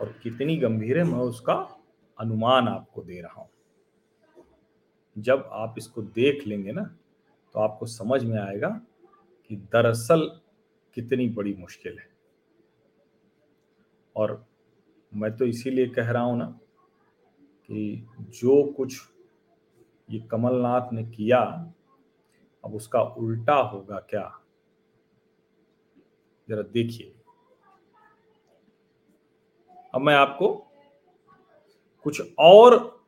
और 0.00 0.12
कितनी 0.22 0.56
गंभीर 0.56 0.98
है 0.98 1.04
मैं 1.04 1.18
उसका 1.18 1.54
अनुमान 2.18 2.68
आपको 2.68 3.02
दे 3.02 3.20
रहा 3.20 3.40
हूँ। 3.40 3.48
जब 5.16 5.48
आप 5.52 5.74
इसको 5.78 6.02
देख 6.02 6.46
लेंगे 6.46 6.72
ना 6.72 6.82
तो 7.54 7.60
आपको 7.60 7.86
समझ 7.86 8.22
में 8.24 8.38
आएगा 8.38 8.68
कि 9.50 9.56
दरअसल 9.72 10.26
कितनी 10.96 11.28
बड़ी 11.28 11.54
मुश्किल 11.54 11.98
है। 11.98 12.10
और 14.16 14.44
मैं 15.12 15.36
तो 15.36 15.44
इसीलिए 15.44 15.86
कह 15.86 16.10
रहा 16.10 16.22
हूँ 16.22 16.38
ना 16.38 16.44
कि 17.70 18.06
जो 18.18 18.62
कुछ 18.72 19.00
ये 20.12 20.20
कमलनाथ 20.20 20.92
ने 20.92 21.04
किया, 21.04 21.40
अब 22.64 22.74
उसका 22.74 23.02
उल्टा 23.02 23.54
होगा 23.54 23.98
क्या? 23.98 24.40
जरा 26.48 26.62
देखिए। 26.62 27.14
अब 29.94 30.00
मैं 30.00 30.14
आपको 30.14 30.66
कुछ 32.02 32.22
और 32.38 33.04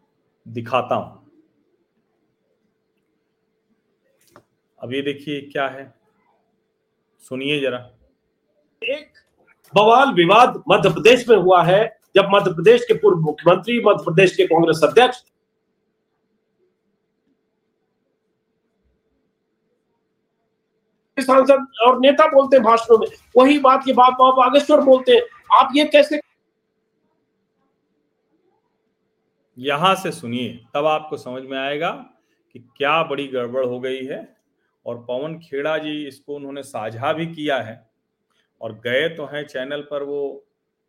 दिखाता 0.48 0.94
हूँ। 0.94 1.30
अब 4.78 4.92
ये 4.92 5.02
देखिए 5.02 5.40
क्या 5.40 5.68
है। 5.68 5.94
सुनिए 7.18 7.60
जरा। 7.60 7.78
एक 8.82 9.12
बवाल 9.74 10.14
विवाद 10.14 10.62
मध्य 10.68 10.90
प्रदेश 10.90 11.28
में 11.28 11.36
हुआ 11.36 11.62
है, 11.62 11.98
जब 12.16 12.24
मध्य 12.28 12.54
प्रदेश 12.54 12.84
के 12.84 12.94
पूर्व 12.94 13.20
मुख्यमंत्री, 13.20 13.80
मध्य 13.80 14.04
प्रदेश 14.04 14.36
के 14.36 14.46
कांग्रेस 14.46 14.80
अध्यक्ष 14.84 15.22
सांसद 21.18 21.66
और 21.86 21.98
नेता 22.00 22.26
बोलते 22.26 22.56
हैं 22.56 22.64
भाषणों 22.64 22.98
में 22.98 23.06
वही 23.36 23.58
बात 23.58 23.88
ये 23.88 23.94
बाप 23.94 24.12
बाप 24.12 24.34
बागेश्वर 24.34 24.80
बोलते 24.80 25.12
हैं। 25.12 25.22
आप 25.52 25.72
ये 25.76 25.84
कैसे 25.84 26.20
यहाँ 29.58 29.94
से 29.94 30.10
सुनिए 30.10 30.48
तब 30.74 30.86
आपको 30.86 31.16
समझ 31.16 31.42
में 31.42 31.58
आएगा 31.58 31.90
कि 32.54 32.58
क्या 32.76 33.02
बड़ी 33.02 33.26
गड़बड़ 33.26 33.64
हो 33.64 33.78
गई 33.80 34.04
है 34.06 34.18
और 34.86 34.96
पवन 35.08 35.38
खेड़ा 35.38 35.76
जी 35.78 35.92
इसको 36.06 36.34
उन्होंने 36.34 36.62
साझा 36.62 37.12
भी 37.12 37.26
किया 37.26 37.56
है 37.58 37.80
और 38.60 38.72
गए 38.84 39.08
तो 39.08 39.26
हैं 39.26 39.46
चैनल 39.46 39.80
पर 39.80 40.02
वो 40.02 40.28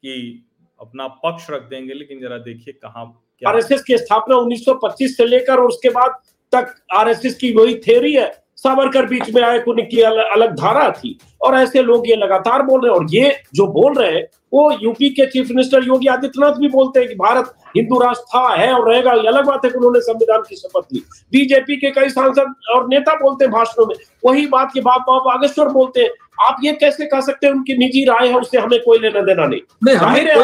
कि 0.04 0.46
अपना 0.80 1.08
पक्ष 1.24 1.50
रख 1.50 1.64
देंगे 1.64 1.94
लेकिन 1.94 2.20
जरा 2.22 2.38
देखिए 2.38 2.74
कहाँ 2.74 3.06
आरएसएस 3.42 3.84
की 3.84 3.98
स्थापना 3.98 4.36
1925 4.36 5.16
से 5.18 5.26
लेकर 5.26 5.60
और 5.60 5.68
उसके 5.68 5.90
बाद 5.90 6.20
तक 6.54 6.76
आरएसएस 6.94 7.36
की 7.36 7.52
वही 7.54 7.76
थेरी 7.80 8.14
है। 8.14 8.45
सावरकर 8.58 9.06
बीच 9.06 9.34
में 9.36 9.42
आए 9.42 9.60
उनकी 9.68 10.02
अलग 10.02 10.56
धारा 10.58 10.90
थी। 10.94 11.18
और 11.42 11.56
ऐसे 11.56 11.82
लोग 11.84 12.08
ये 12.10 12.16
लगातार 12.16 12.62
बोल 12.64 12.82
रहे 12.82 12.92
हैं। 12.92 13.00
और 13.00 13.08
ये 13.12 13.36
जो 13.56 13.68
बोल 13.70 13.94
रहे 13.94 14.12
हैं 14.12 14.24
वो 14.54 14.72
यूपी 14.74 15.10
के 15.10 15.26
चीफ 15.26 15.50
मिनिस्टर 15.50 15.84
योगी 15.84 16.08
आदित्यनाथ 16.08 16.60
भी 16.60 16.68
बोलते 16.70 17.00
हैं 17.00 17.08
कि 17.10 17.16
भारत 17.16 17.54
हिंदू 17.78 18.00
राष्ट्र 18.00 18.26
था 18.34 18.54
है 18.54 18.72
और 18.74 18.90
रहेगा। 18.90 19.14
ये 19.14 19.28
अलग 19.28 19.46
बात 19.46 19.66
है 19.66 19.72
कि 19.72 19.78
उन्होंने 19.78 20.00
संविधान 20.02 20.42
की 20.50 20.56
शपथ 20.56 20.94
ली। 20.94 21.04
बीजेपी 21.34 21.76
के 21.78 21.92
कई 21.92 22.10
सांसद 22.10 22.54
और 22.76 22.88
नेता 22.90 23.16
बोलते 23.16 23.46
हैं 23.46 23.52
भाषणों 23.54 23.86
में। 23.86 23.96
वही 24.26 24.46
बात 24.48 24.72
के 24.74 24.82
बाप 24.82 25.02
बाप 25.10 25.24
बागेश्वर 25.26 25.70
बोलते 25.70 26.02
हैं। 26.02 26.10
आप 26.42 26.58
ये 26.64 26.72
कैसे 26.76 27.06
कह 27.06 27.22
सकते 27.22 27.48
हैं 27.48 27.54
उनकी 27.54 27.78
निजी 27.78 28.04
राय 28.06 28.28
है 28.28 28.40
उससे 28.40 28.58
हमें 28.58 28.80
कोई 28.84 29.00
लेना 29.00 29.22
देना 29.24 29.46
नहीं। 29.46 29.62
ज़ाहिर 29.88 30.30
है 30.30 30.36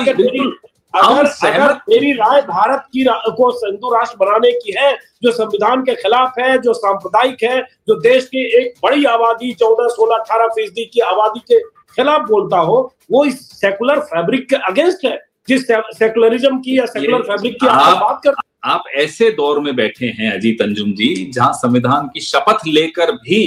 अगर 0.93 1.25
अगर 1.47 1.73
मेरी 1.89 2.11
राय 2.11 2.41
भारत 2.41 2.85
की 2.93 3.03
रा, 3.03 3.13
को 3.13 3.49
हिंदू 3.49 3.89
राष्ट्र 3.89 4.17
बनाने 4.17 4.51
की 4.51 4.73
है 4.77 4.91
जो 5.23 5.31
संविधान 5.31 5.81
के 5.81 5.95
खिलाफ 5.95 6.39
है 6.39 6.57
जो 6.57 6.73
सांप्रदायिक 6.73 7.43
है 7.43 7.61
जो 7.87 7.99
देश 7.99 8.25
की 8.25 8.45
एक 8.57 8.73
बड़ी 8.83 9.05
आबादी 9.05 9.51
चौदह 9.53 9.87
सोलह 9.87 10.15
अठारह 10.15 10.47
फ़ीसदी 10.47 10.85
की 10.85 10.99
आबादी 10.99 11.39
के 11.39 11.59
खिलाफ 11.95 12.21
बोलता 12.21 12.57
हो 12.57 12.77
वो 13.11 13.25
इस 13.25 13.39
सेकुलर 13.61 13.99
फैब्रिक 13.99 14.49
के 14.49 14.55
अगेंस्ट 14.55 15.05
है। 15.05 15.17
जिस 15.49 15.67
सेकुलरिज्म 15.71 16.59
की 16.59 16.77
या 16.79 16.85
सेकुलर 16.85 17.21
फैब्रिक 17.21 17.59
की 17.59 17.67
आप 17.67 17.97
बात 17.97 18.21
कर 18.23 18.33
आप 18.63 18.83
ऐसे 18.95 19.29
दौर 19.31 19.59
में 19.59 19.75
बैठे 19.75 20.05
हैं 20.05 20.31
अजीत 20.33 20.61
अंजुम 20.61 20.91
जी 20.91 21.31
जहाँ 21.35 21.53
संविधान 21.53 22.07
की 22.07 22.19
शपथ 22.19 22.67
लेकर 22.67 23.11
भी 23.11 23.41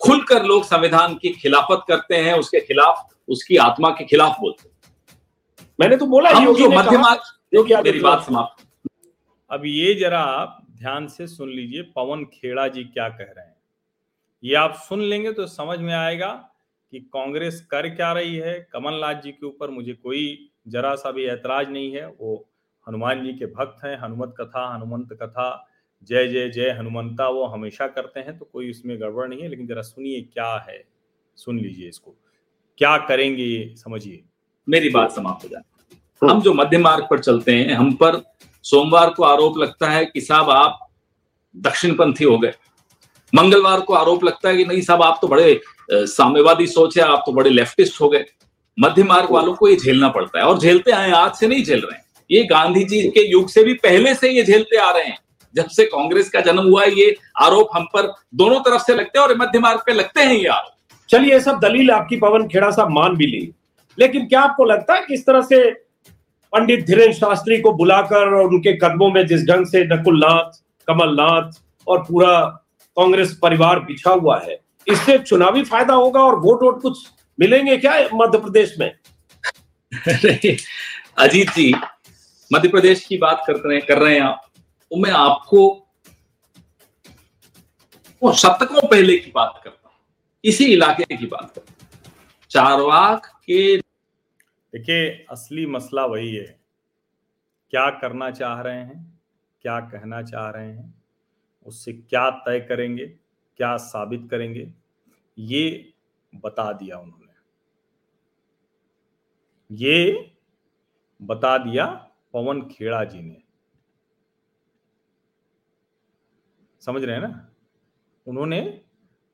खुलकर 0.00 0.42
लोग 0.42 0.64
संविधान 0.64 1.14
की 1.14 1.28
खिलाफत 1.28 1.82
करते 1.88 2.16
हैं 2.16 2.34
उसके 2.34 2.60
खिलाफ 2.60 3.06
उसकी 3.28 3.56
आत्मा 3.56 3.90
के 3.90 4.04
खिलाफ 4.04 4.36
बोलते 4.40 4.68
हैं। 4.68 4.73
मैंने 5.78 5.96
तो 5.96 6.06
बोला 6.06 6.30
जो 6.32 6.68
मध्यमार्ग 6.70 7.84
मेरी 7.84 8.00
बात 8.00 8.24
समाप्त। 8.24 8.66
अब 9.50 9.62
ये 9.66 9.94
जरा 9.94 10.20
आप 10.20 10.58
ध्यान 10.78 11.06
से 11.08 11.26
सुन 11.26 11.50
लीजिए 11.50 11.82
पवन 11.96 12.24
खेड़ा 12.24 12.66
जी 12.68 12.84
क्या 12.84 13.08
कह 13.08 13.24
रहे 13.24 13.44
हैं। 13.44 13.56
ये 14.42 14.54
आप 14.54 14.74
सुन 14.88 15.00
लेंगे 15.02 15.32
तो 15.32 15.46
समझ 15.46 15.78
में 15.78 15.92
आएगा 15.94 16.30
कि 16.92 16.98
कांग्रेस 17.12 17.60
कर 17.70 17.88
क्या 17.88 18.12
रही 18.12 18.34
है। 18.36 18.58
कमलनाथ 18.72 19.22
जी 19.22 19.32
के 19.32 19.46
ऊपर 19.46 19.70
मुझे 19.70 19.92
कोई 19.92 20.50
जरा 20.68 20.94
सा 20.94 21.10
भी 21.10 21.26
ऐतराज 21.26 21.70
नहीं 21.70 21.92
है। 21.92 22.06
वो 22.10 22.36
हनुमान 22.86 23.24
जी 23.24 23.32
के 23.32 23.46
भक्त 23.48 23.84
हैं 23.84 23.96
हनुमत 23.98 24.34
कथा 24.40 24.66
हनुमंत 24.74 25.12
कथा 25.22 25.48
जय 26.02 26.28
जय 26.28 26.48
जय 26.50 26.70
हनुमंता 26.70 27.28
वो 27.28 27.44
हमेशा 27.46 27.86
करते 27.88 28.20
हैं 28.20 28.36
तो 28.38 28.44
कोई 28.44 28.70
इसमें 28.70 29.00
गड़बड़ 29.00 29.28
नहीं 29.28 29.42
है। 29.42 29.48
लेकिन 29.48 29.66
जरा 29.66 29.82
सुनिए 29.82 30.20
क्या 30.22 30.54
है 30.68 30.82
सुन 31.38 31.58
लीजिए 31.58 31.88
इसको। 31.88 32.14
क्या 32.78 32.96
करेंगे 33.06 33.44
ये 33.44 33.74
समझिए। 33.76 34.22
मेरी 34.68 34.88
बात 34.90 35.12
समाप्त 35.12 35.44
हो 35.44 35.48
जाए 35.48 35.62
हम 36.22 36.40
जो 36.42 36.52
मध्य 36.54 36.78
मार्ग 36.78 37.06
पर 37.10 37.18
चलते 37.18 37.52
हैं 37.52 37.74
हम 37.74 37.92
पर 37.92 38.20
सोमवार 38.64 39.10
को 39.10 39.24
आरोप 39.24 39.58
लगता 39.58 39.90
है 39.90 40.04
कि 40.04 40.20
साहब 40.20 40.50
आप 40.50 40.78
दक्षिणपंथी 41.54 42.24
हो 42.24 42.38
गए। 42.38 42.52
मंगलवार 43.32 43.80
को 43.80 43.94
आरोप 43.94 44.24
लगता 44.24 44.48
है 44.48 44.56
कि 44.56 44.64
नहीं 44.64 44.80
साहब 44.80 45.02
आप 45.02 45.18
तो 45.22 45.28
बड़े 45.28 45.60
साम्यवादी 45.90 46.66
सोच 46.66 46.96
है 46.98 47.04
आप 47.04 47.22
तो 47.26 47.32
बड़े 47.32 47.50
लेफ्टिस्ट 47.50 48.00
हो 48.00 48.08
गए। 48.08 48.24
मध्य 48.78 49.02
मार्ग 49.02 49.30
वालों 49.30 49.54
को 49.54 49.68
ये 49.68 49.76
झेलना 49.76 50.08
पड़ता 50.08 50.38
है 50.38 50.44
और 50.44 50.58
झेलते 50.58 50.92
आए 50.92 51.10
आज 51.12 51.34
से 51.34 51.46
नहीं 51.46 51.64
झेल 51.64 51.80
रहे 51.80 51.96
हैं। 51.96 52.04
ये 52.30 52.44
गांधी 52.44 52.84
जी 52.84 53.02
के 53.08 53.28
युग 53.30 53.48
से 53.48 53.64
भी 53.64 53.74
पहले 53.74 54.14
से 54.14 54.30
ये 54.30 54.42
झेलते 54.42 54.76
आ 54.76 54.90
रहे 54.90 55.04
हैं। 55.04 55.18
जब 55.54 55.68
से 55.68 55.84
कांग्रेस 55.86 56.30
का 56.30 56.40
जन्म 56.40 56.62
हुआ 56.62 56.84
है 56.84 56.92
ये 56.92 57.16
आरोप 57.42 57.68
हम 57.74 57.84
पर 57.94 58.12
दोनों 58.34 58.60
तरफ़ 58.60 58.82
से 58.82 58.94
लगते 58.94 59.18
हैं 59.18 59.26
और 59.26 59.36
मध्य 59.38 59.58
मार्ग 59.58 59.82
पे 59.86 59.92
लगते 59.92 60.20
हैं 60.20 60.34
ये 60.34 60.48
आरोप। 60.48 60.72
चलिए 61.08 61.40
सब 61.40 61.60
दलील 61.60 61.90
आपकी 61.90 62.16
पवन 62.16 62.46
खेड़ा 62.48 62.70
साहब 62.70 62.90
मान 62.90 63.16
भी 63.16 63.26
ली। 63.26 63.52
लेकिन 63.98 64.26
क्या 64.26 64.40
आपको 64.40 64.64
लगता 64.64 64.94
है 64.94 65.04
किस 65.08 65.26
तरह 65.26 65.42
से 65.42 65.70
पंडित 66.52 66.84
धीरेन्द्र 66.86 67.16
शास्त्री 67.16 67.60
को 67.60 67.72
बुलाकर 67.74 68.34
और 68.34 68.46
उनके 68.46 68.72
कदमों 68.78 69.10
में 69.10 69.26
जिस 69.26 69.46
ढंग 69.46 69.66
से 69.66 69.84
नकुलनाथ, 69.86 70.50
कमलनाथ 70.88 71.50
और 71.86 72.02
पूरा 72.02 72.40
कांग्रेस 72.96 73.38
परिवार 73.42 73.80
बिछा 73.80 74.10
हुआ 74.12 74.38
है, 74.40 74.58
इससे 74.86 75.18
चुनावी 75.18 75.62
फ़ायदा 75.64 75.94
होगा 75.94 76.20
और 76.22 76.38
वोट 76.40 76.62
वोट 76.62 76.80
कुछ 76.82 77.06
मिलेंगे 77.38 77.76
क्या 77.76 77.92
मध्य 78.14 78.38
प्रदेश 78.38 78.74
में? 78.78 78.92
अजीत 81.18 81.50
जी, 81.50 81.72
मध्य 82.50 82.68
प्रदेश 82.68 83.04
की 83.04 83.18
बात 83.18 83.42
कर 83.46 83.56
रहे 83.58 83.80
कर 83.80 83.98
रहे 83.98 84.14
हैं 84.14 84.22
आप 84.22 84.40
तो 84.90 84.96
मैं 84.96 85.10
आपको 85.12 85.68
वो 88.22 88.32
शतकों 88.34 88.86
पहले 88.88 89.16
की 89.18 89.30
बात 89.34 89.60
करता 89.64 89.88
हूँ, 89.88 89.96
इसी 90.44 90.64
इलाके 90.64 91.16
की 91.16 91.26
बात 91.26 91.52
करता 91.54 91.72
हूँ। 91.72 92.48
चारवाक 92.50 93.26
के 93.50 93.76
देखिए, 93.76 95.26
असली 95.30 95.66
मसला 95.66 96.06
वही 96.06 96.34
है। 96.34 96.60
क्या 97.70 97.90
करना 97.90 98.30
चाह 98.30 98.60
रहे 98.60 98.78
हैं, 98.78 99.20
क्या 99.62 99.80
कहना 99.80 100.22
चाह 100.22 100.50
रहे 100.50 100.72
हैं, 100.72 101.02
उससे 101.66 101.92
क्या 101.92 102.30
तय 102.30 102.60
करेंगे, 102.60 103.06
क्या 103.56 103.76
साबित 103.76 104.28
करेंगे, 104.30 104.72
ये 105.38 105.94
बता 106.34 106.72
दिया 106.72 106.98
उन्होंने। 106.98 107.32
ये 109.70 110.32
बता 111.22 111.58
दिया 111.58 111.86
पवन 112.32 112.62
खेड़ा 112.62 113.04
जी 113.04 113.22
ने। 113.22 113.42
समझ 116.80 117.04
रहे 117.04 117.16
हैं 117.16 117.22
ना? 117.22 117.54
उन्होंने 118.26 118.84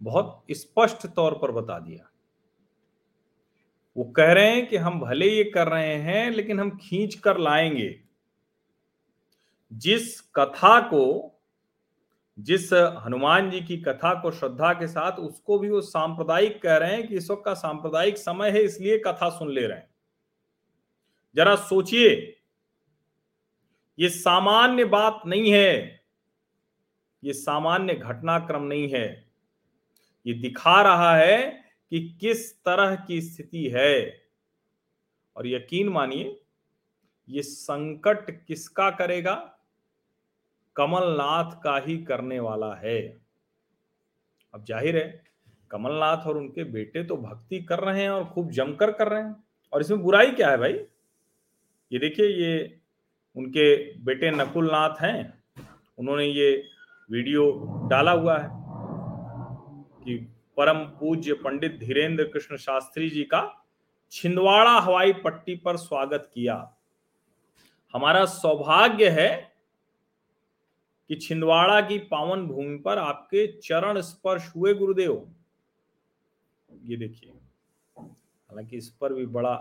बहुत 0.03 0.45
स्पष्ट 0.51 1.07
तौर 1.07 1.39
पर 1.39 1.53
बता 1.53 1.79
दिया। 1.79 2.10
वो 3.97 4.05
कह 4.05 4.33
रहे 4.33 4.51
हैं 4.51 4.67
कि 4.67 4.77
हम 4.77 5.01
भले 5.01 5.29
ये 5.29 5.45
कर 5.45 5.69
रहे 5.69 5.95
हैं, 5.95 6.31
लेकिन 6.31 6.61
हम 6.61 6.71
खींच 6.71 7.15
कर 7.15 7.39
लाएँगे। 7.39 8.01
जिस 9.73 10.21
कथा 10.21 10.81
को, 10.81 11.35
जिस 12.39 12.73
हनुमान 12.73 13.51
जी 13.51 13.61
की 13.61 13.77
कथा 13.77 14.21
को 14.21 14.31
श्रद्धा 14.31 14.73
के 14.73 14.87
साथ, 14.87 15.13
उसको 15.13 15.59
भी 15.59 15.71
वो 15.71 15.81
सांप्रदायिक 15.81 16.63
कह 16.63 16.77
रहे 16.77 16.93
हैं 16.93 17.09
कि 17.09 17.17
इस 17.17 17.31
वक्त 17.31 17.43
का 17.45 17.55
सांप्रदायिक 17.55 18.19
समय 18.19 18.51
है, 18.51 18.63
इसलिए 18.63 18.99
कथा 18.99 19.31
सुन 19.31 19.51
ले 19.51 19.67
रहे 19.67 19.79
हैं। 19.79 19.91
जरा 21.35 21.57
सोचिए, 21.57 22.37
ये 23.99 24.09
सामान्य 24.09 24.85
बात 24.85 25.23
नहीं 25.27 25.53
है। 25.53 26.01
ये 27.25 27.33
सामान्य 27.33 27.95
घटनाक्रम 27.95 28.63
नहीं 28.63 28.89
है। 28.89 29.31
ये 30.27 30.35
दिखा 30.35 30.83
रहा 30.83 31.17
है 31.17 31.60
कि 31.93 32.19
किस 32.21 32.53
तरह 32.65 32.95
की 32.97 33.21
स्थिति 33.21 33.69
है? 33.69 34.21
और 35.37 35.47
यकीन 35.47 35.89
मानिए, 35.89 36.41
ये 37.29 37.43
संकट 37.43 38.31
किसका 38.47 38.91
करेगा? 38.91 39.35
कमलनाथ 40.77 41.51
का 41.63 41.77
ही 41.79 41.97
करने 41.99 42.41
वाला 42.41 42.75
है। 42.75 43.01
अब 44.55 44.65
ज़ाहिर 44.65 44.97
है, 44.97 45.23
कमलनाथ 45.71 46.27
और 46.27 46.37
उनके 46.37 46.65
बेटे 46.65 47.05
तो 47.05 47.17
भक्ति 47.17 47.63
कर 47.63 47.79
रहे 47.79 48.03
हैं 48.03 48.11
और 48.11 48.25
खूब 48.25 48.51
जमकर 48.51 48.91
कर 48.93 49.09
रहे 49.09 49.23
हैं। 49.23 49.37
और 49.73 49.81
इसमें 49.81 50.03
बुराई 50.03 50.31
क्या 50.31 50.51
है 50.51 50.57
भाई? 50.57 50.73
ये 51.93 51.99
देखिए, 51.99 52.27
ये 52.27 52.81
उनके 53.37 53.77
बेटे 54.05 54.31
नकुल 54.31 54.71
नाथ 54.73 55.03
हैं। 55.03 55.43
उन्होंने 55.99 56.25
ये 56.25 56.51
वीडियो 57.11 57.51
डाला 57.91 58.13
हुआ 58.13 58.39
है 58.39 58.49
कि 60.05 60.30
परम 60.61 60.85
पूज्य 60.99 61.35
पंडित 61.35 61.79
धीरेन्द्र 61.79 62.25
कृष्ण 62.25 62.57
शास्त्री 62.57 63.09
जी 63.11 63.23
का 63.25 63.41
छिंदवाड़ा 64.13 64.73
हवाई 64.81 65.13
पट्टी 65.25 65.55
पर 65.57 65.77
स्वागत 65.77 66.31
किया। 66.35 66.57
हमारा 67.95 68.25
सौभाग्य 68.25 69.09
है 69.11 69.31
कि 71.11 71.17
छिंदवाड़ा 71.17 71.81
की 71.81 71.99
पावन 72.11 72.47
भूमि 72.47 72.77
पर 72.79 72.99
आपके 72.99 73.47
चरण 73.61 74.01
स्पर्श 74.01 74.53
हुए 74.57 74.75
गुरुदेव। 74.75 75.15
ये 76.69 76.97
देखिए, 76.97 77.33
हालाँकि 77.97 78.77
इस 78.77 78.91
पर 78.91 79.15
भी 79.15 79.27
बड़ा 79.27 79.57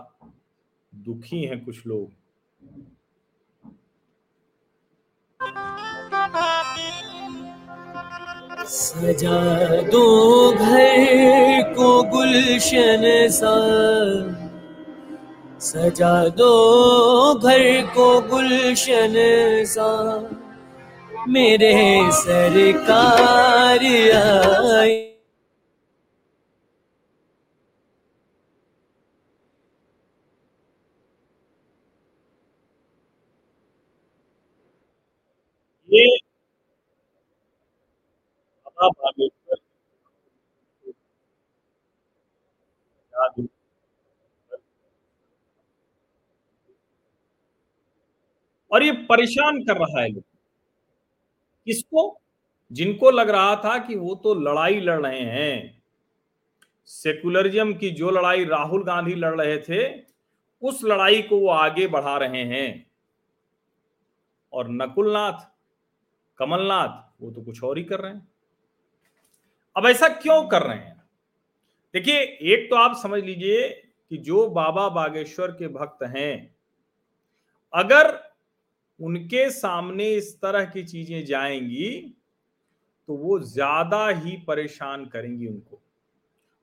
दुखी 0.92 1.42
हैं 1.44 1.64
कुछ 1.64 1.86
लोग। 1.86 2.12
सजा 8.64 9.66
दो 9.80 10.50
घर 10.52 11.74
को 11.76 12.02
गुलशन 12.02 13.28
सा। 13.30 13.54
सजा 15.60 16.28
दो 16.28 17.34
घर 17.34 17.80
को 17.94 18.20
गुलशन 18.20 19.14
सा। 19.66 20.20
मेरे 21.28 22.00
सरकार 22.12 23.78
आई। 24.78 25.09
और 48.72 48.82
ये 48.82 48.92
परेशान 48.92 49.64
कर 49.64 49.76
रहा 49.76 50.00
है 50.00 50.08
लोग। 50.08 50.24
किसको? 51.64 52.20
जिनको 52.72 53.10
लग 53.10 53.30
रहा 53.30 53.56
था 53.56 53.78
कि 53.78 53.96
वो 53.96 54.14
तो 54.14 54.34
लड़ाई 54.34 54.80
लड़ 54.80 55.06
रहे 55.06 55.20
हैं। 55.20 55.82
सेकुलरिज्म 56.84 57.74
की 57.74 57.90
जो 57.90 58.10
लड़ाई 58.10 58.44
राहुल 58.44 58.84
गांधी 58.84 59.14
लड़ 59.14 59.40
रहे 59.40 59.58
थे, 59.58 60.04
उस 60.62 60.84
लड़ाई 60.84 61.22
को 61.22 61.38
वो 61.38 61.48
आगे 61.48 61.86
बढ़ा 61.86 62.16
रहे 62.16 62.44
हैं। 62.44 62.90
और 64.52 64.68
नकुलनाथ, 64.68 65.50
कमलनाथ, 66.38 67.22
वो 67.22 67.30
तो 67.30 67.42
कुछ 67.42 67.62
और 67.62 67.78
ही 67.78 67.84
कर 67.84 68.00
रहे 68.00 68.12
हैं। 68.12 68.28
अब 69.76 69.86
ऐसा 69.86 70.08
क्यों 70.08 70.46
कर 70.46 70.62
रहे 70.62 70.76
हैं? 70.76 71.02
देखिए, 71.94 72.20
एक 72.22 72.70
तो 72.70 72.76
आप 72.76 72.96
समझ 72.96 73.24
लीजिए 73.24 73.68
कि 74.10 74.16
जो 74.16 74.50
बाबा 74.50 74.88
बागेश्वर 74.88 75.50
के 75.50 75.68
भक्त 75.68 76.02
हैं, 76.02 76.56
अगर 77.74 78.29
उनके 79.00 79.48
सामने 79.50 80.08
इस 80.10 80.34
तरह 80.40 80.64
की 80.64 80.82
चीज़ें 80.84 81.24
जाएँगी 81.24 82.16
तो 83.08 83.14
वो 83.14 83.38
ज़्यादा 83.40 84.08
ही 84.08 84.36
परेशान 84.48 85.04
करेंगी 85.04 85.46
उनको। 85.46 85.80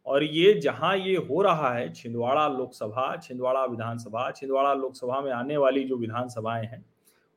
और 0.08 0.24
ये 0.24 0.54
जहाँ 0.54 0.96
ये 0.98 1.16
हो 1.20 1.42
रहा 1.42 1.74
है, 1.74 1.92
छिंदवाड़ा 1.94 2.48
लोकसभा, 2.48 3.16
छिंदवाड़ा 3.18 3.64
विधानसभा, 3.66 4.30
छिंदवाड़ा 4.32 4.74
लोकसभा 4.74 5.22
में 5.22 5.32
आने 5.32 5.58
वाली 5.58 5.84
जो 5.84 5.98
विधानसभाएँ 5.98 6.66
हैं, 6.66 6.84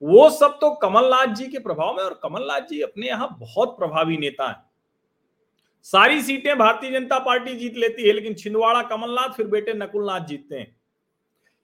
वो 0.02 0.28
सब 0.30 0.58
तो 0.60 0.70
कमलनाथ 0.74 1.34
जी 1.34 1.46
के 1.48 1.58
प्रभाव 1.58 1.96
में, 1.96 2.02
और 2.04 2.20
कमलनाथ 2.22 2.68
जी 2.68 2.80
अपने 2.80 3.06
यहाँ 3.06 3.36
बहुत 3.40 3.76
प्रभावी 3.78 4.16
नेता 4.16 4.48
हैं। 4.48 4.62
सारी 5.86 6.20
सीटें 6.22 6.56
भारतीय 6.58 6.90
जनता 6.90 7.18
पार्टी 7.18 7.54
जीत 7.54 7.76
लेती 7.76 8.06
है, 8.06 8.12
लेकिन 8.12 8.34
छिंदवाड़ा 8.34 8.82
कमलनाथ, 8.82 9.28
फिर 9.28 9.46
बेटे 9.46 9.74
नकुलनाथ 9.74 10.20
जीतते 10.20 10.58
हैं। 10.58 10.74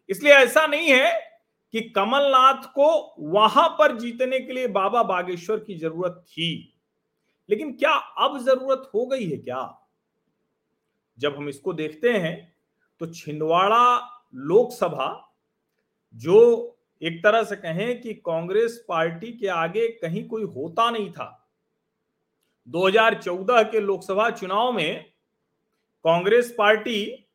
इसलिए 0.08 0.32
ऐसा 0.32 0.66
नहीं 0.66 0.88
है 0.88 1.25
कि 1.74 1.80
कमलनाथ 1.90 2.62
को 2.74 3.14
वहाँ 3.30 3.68
पर 3.68 3.96
जीतने 3.98 4.40
के 4.40 4.52
लिए 4.52 4.66
बाबा 4.68 5.02
बागेश्वर 5.02 5.58
की 5.58 5.74
ज़रूरत 5.74 6.24
थी। 6.28 6.72
लेकिन 7.48 7.72
क्या 7.72 7.92
अब 7.92 8.38
ज़रूरत 8.38 8.90
हो 8.94 9.06
गई 9.06 9.28
है 9.30 9.36
क्या? 9.36 9.88
जब 11.18 11.36
हम 11.36 11.48
इसको 11.48 11.72
देखते 11.72 12.12
हैं 12.12 12.54
तो 13.00 13.06
छिंदवाड़ा 13.06 13.96
लोकसभा, 14.34 15.34
जो 16.14 16.78
एक 17.02 17.22
तरह 17.24 17.42
से 17.44 17.56
कहें 17.56 18.00
कि 18.00 18.14
कांग्रेस 18.14 18.84
पार्टी 18.88 19.32
के 19.32 19.46
आगे 19.46 19.88
कहीं 19.88 20.26
कोई 20.28 20.42
होता 20.44 20.90
नहीं 20.90 21.10
था। 21.10 21.48
2014 22.68 23.62
के 23.62 23.80
लोकसभा 23.80 24.30
चुनाव 24.30 24.72
में 24.72 25.04
कांग्रेस 26.04 26.54
पार्टी 26.58 27.25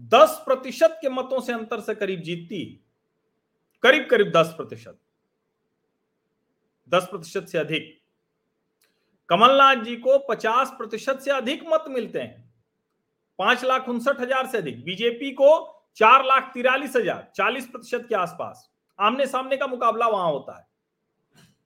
10 0.00 0.42
प्रतिशत 0.44 0.98
के 1.02 1.08
मतों 1.08 1.40
से 1.40 1.52
अंतर 1.52 1.80
से 1.80 1.94
करीब 1.94 2.20
जीतती, 2.20 2.64
करीब 3.82 4.06
करीब 4.10 4.32
10 4.32 4.52
प्रतिशत। 4.56 4.98
10 6.88 7.04
प्रतिशत 7.04 7.46
से 7.46 7.58
अधिक। 7.58 7.98
कमलनाथ 9.28 9.82
जी 9.84 9.96
को 9.96 10.18
50 10.18 10.70
प्रतिशत 10.70 11.20
से 11.20 11.30
अधिक 11.30 11.64
मत 11.68 11.84
मिलते 11.88 12.20
हैं। 12.20 12.48
पाँच 13.38 13.64
लाख 13.64 13.88
उनसठ 13.88 14.20
हज़ार 14.20 14.46
से 14.46 14.58
अधिक। 14.58 14.84
बीजेपी 14.84 15.30
को 15.32 15.50
चार 15.96 16.24
लाख 16.24 16.50
तिरालीस 16.54 16.96
हज़ार, 16.96 17.30
चालीस 17.36 17.66
प्रतिशत 17.66 18.06
के 18.08 18.14
आसपास। 18.14 18.68
आमने 18.98 19.26
सामने 19.26 19.56
का 19.56 19.66
मुकाबला 19.66 20.08
वहाँ 20.08 20.30
होता 20.32 20.58
है। 20.58 20.66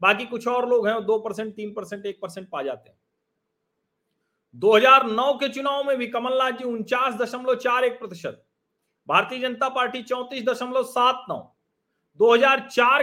बाकी 0.01 0.27
कुछ 0.27 0.49
और 0.49 0.69
लोग 0.69 0.87
हैं, 0.89 1.05
दो 1.07 1.19
परसेंट, 1.19 1.55
तीन 1.57 1.73
परसेंट, 1.75 2.07
एक 2.07 2.21
परसेंट 2.23 2.49
पा 2.51 2.63
जाते 2.63 2.91
हैं। 2.91 2.99
2009 4.55 5.33
के 5.35 5.49
चुनाव 5.49 5.83
में 5.85 5.97
भी 5.99 6.07
कमलनाथ 6.09 6.53
जी 6.53 6.65
उनचास 6.65 7.15
दशमलव 7.15 7.55
चार 7.57 7.85
एक 7.85 7.99
प्रतिशत, 7.99 8.45
भारतीय 9.09 9.39
जनता 9.39 9.69
पार्टी 9.71 10.03
चौंतीस 10.05 10.45
दशमलव 10.45 10.83
सात 10.85 11.25
नौ, 11.29 11.39
दो 12.21 12.37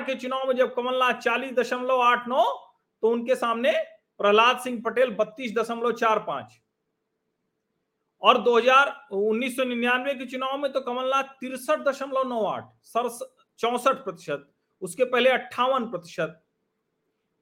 के 0.01 0.15
चुनाव 0.15 0.47
में 0.47 0.55
जब 0.55 0.73
कमलनाथ 0.75 1.19
चालीस 1.21 1.51
दशमलव 1.53 2.01
आठ 2.01 2.27
नौ 2.27 2.43
तो 3.03 3.09
उनके 3.09 3.35
सामने 3.35 3.71
प्रहलाद 4.19 4.59
सिंह 4.59 4.81
पटेल 4.85 5.09
बत्तीस 5.15 5.53
दशमलव 5.55 5.91
चार 5.93 6.19
पाँच। 6.19 6.59
और 8.21 8.37
दो 8.43 8.57
हज़ार 8.57 8.93
उन्नीस 9.11 9.55
सौ 9.55 9.63
निन्यानवे 9.63 10.13
के 10.13 10.25
चुनाव 10.25 10.57
में 10.57 10.71
तो 10.71 10.81
कमलनाथ 10.81 11.23
तिरसठ 11.39 11.79
दशमलव 11.81 12.27
नौ 12.27 12.43
आठ 12.45 12.63
चौसठ 13.59 14.03
प्रतिशत, 14.03 14.47
उसके 14.81 15.03
पहले 15.05 15.29
अट्ठावन 15.29 15.85
प्रतिशत। 15.87 16.41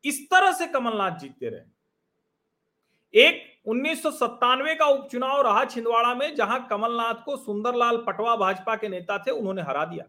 इस 0.04 0.20
तरह 0.32 0.52
से 0.52 0.68
कमलनाथ 0.70 1.18
जीतते 1.20 1.50
रहे। 1.50 3.24
एक 3.24 3.44
उन्नीस 3.70 4.02
सौ 4.04 4.12
सत्तानवे 4.12 4.74
का 4.76 4.86
उपचुनाव 4.88 5.42
रहा 5.42 5.64
छिंदवाड़ा 5.66 6.14
में, 6.16 6.36
जहाँ 6.36 6.66
कमलनाथ 6.70 7.24
को 7.26 7.36
सुंदरलाल 7.38 7.98
पटवा 8.08 8.36
भाजपा 8.38 8.76
के 8.76 8.88
नेता 8.90 9.18
थे, 9.18 9.32
उन्होंने 9.32 9.62
हरा 9.64 9.86
दिया 9.86 10.06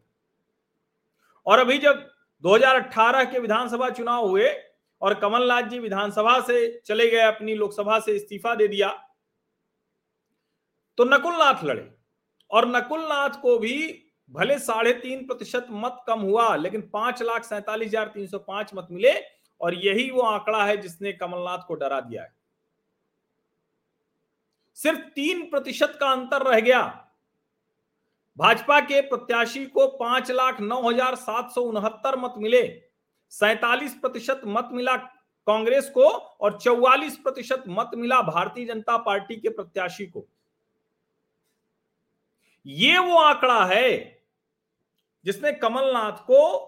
और 1.46 1.59
अभी 1.59 1.79
जब 1.79 2.09
2018 2.44 3.25
के 3.25 3.38
विधानसभा 3.40 3.88
चुनाव 3.90 4.29
हुए 4.29 4.49
और 5.03 5.14
कमलनाथ 5.16 5.62
जी 5.64 5.79
विधानसभा 5.79 6.38
से 6.40 6.81
चले 6.87 7.09
गए, 7.11 7.20
अपनी 7.23 7.55
लोकसभा 7.55 7.99
से 8.01 8.16
इस्तीफा 8.16 8.55
दे 8.55 8.68
दिया 8.68 8.88
तो 10.99 11.05
नकुलनाथ 11.07 11.64
लड़े। 11.64 11.90
और 12.51 12.66
नकुलनाथ 12.68 13.40
को 13.42 13.59
भी 13.59 13.77
भले 14.33 14.59
साढ़े 14.61 14.92
तीन 14.94 15.27
प्रतिशत 15.27 15.66
मत 15.73 16.03
कम 16.07 16.20
हुआ, 16.20 16.55
लेकिन 16.57 16.81
पाँच 16.92 17.23
लाख 17.23 17.44
सैंतालीस 17.44 17.88
हज़ार 17.88 18.07
तीन 18.09 18.27
सौ 18.27 18.38
पाँच 18.40 18.70
मत 18.75 18.88
मिले, 18.90 19.12
और 19.61 19.75
यही 19.77 20.11
वो 20.11 20.23
आंकड़ा 20.23 20.64
है 20.64 20.77
जिसने 20.77 21.12
कमलनाथ 21.14 21.66
को 21.68 21.75
डरा 21.77 22.01
दिया 22.03 22.23
है। 22.23 22.33
सिर्फ़ 24.81 25.01
तीन 25.11 25.43
प्रतिशत 25.51 25.97
का 26.01 26.11
अंतर 26.11 26.43
रह 26.43 26.61
गया। 26.61 26.83
भाजपा 28.38 28.81
के 28.81 29.01
प्रत्याशी 29.01 29.64
को 29.66 29.87
पाँच 29.97 30.31
लाख 30.31 30.61
नौ 30.61 30.81
हज़ार 30.83 31.14
सात 31.16 31.51
सौ 31.51 31.62
उनहत्तर 31.62 32.16
मत 32.19 32.35
मिले। 32.38 32.62
सैतालीस 33.33 33.95
प्रतिशत 33.95 34.40
मत 34.47 34.69
मिला 34.73 34.97
कांग्रेस 35.47 35.88
को 35.88 36.05
और 36.05 36.59
चौवालीस 36.59 37.16
प्रतिशत 37.16 37.64
मत 37.69 37.90
मिला 37.97 38.21
भारतीय 38.23 38.64
जनता 38.66 38.97
पार्टी 38.99 39.37
के 39.37 39.49
प्रत्याशी 39.49 40.07
को। 40.07 40.27
ये 42.66 42.99
वो 42.99 43.19
आंकड़ा 43.19 43.64
है 43.64 43.90
जिसने 45.25 45.53
कमलनाथ 45.53 46.25
को, 46.25 46.66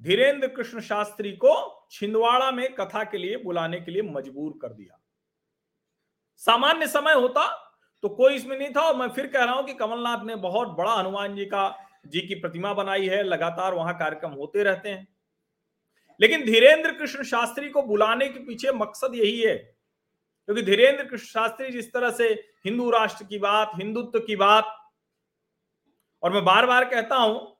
धीरेन्द्र 0.00 0.48
कृष्ण 0.48 0.80
शास्त्री 0.80 1.32
को 1.34 1.54
छिंदवाड़ा 1.90 2.50
में 2.50 2.74
कथा 2.74 3.04
के 3.04 3.18
लिए 3.18 3.36
बुलाने 3.36 3.80
के 3.80 3.90
लिए 3.90 4.02
मजबूर 4.04 4.58
कर 4.62 4.72
दिया। 4.72 4.98
सामान्य 6.46 6.86
समय 6.86 7.12
होता 7.12 7.46
तो 8.02 8.08
कोई 8.08 8.34
इसमें 8.34 8.58
नहीं 8.58 8.70
था। 8.70 8.80
और 8.80 8.96
मैं 8.96 9.08
फिर 9.08 9.26
कह 9.26 9.44
रहा 9.44 9.54
हूँ 9.54 9.64
कि 9.64 9.74
कमलनाथ 9.74 10.24
ने 10.24 10.36
बहुत 10.36 10.68
बड़ा 10.68 10.94
हनुमान 10.94 11.36
जी 11.36 11.44
का, 11.44 11.78
जी 12.06 12.20
की 12.20 12.34
प्रतिमा 12.34 12.74
बनाई 12.74 13.06
है। 13.06 13.22
लगातार 13.22 13.74
वहाँ 13.74 13.98
कार्यक्रम 13.98 14.30
होते 14.30 14.62
रहते 14.62 14.88
हैं। 14.88 15.06
लेकिन 16.20 16.44
धीरेन्द्र 16.44 16.92
कृष्ण 16.92 17.24
शास्त्री 17.24 17.68
को 17.68 17.82
बुलाने 17.82 18.28
के 18.28 18.38
पीछे 18.38 18.72
मकसद 18.72 19.14
यही 19.14 19.40
है। 19.40 19.56
क्योंकि 19.56 20.62
धीरेन्द्र 20.62 21.04
कृष्ण 21.04 21.26
शास्त्री 21.26 21.70
जिस 21.70 21.92
तरह 21.92 22.10
से 22.10 22.28
हिंदू 22.64 22.90
राष्ट्र 22.90 23.24
की 23.24 23.38
बात, 23.38 23.70
हिंदुत्व 23.74 24.18
की 24.18 24.36
बात, 24.36 24.76
और 26.22 26.32
मैं 26.32 26.44
बार 26.44 26.66
बार 26.66 26.84
कहता 26.84 27.16
हूँ 27.16 27.56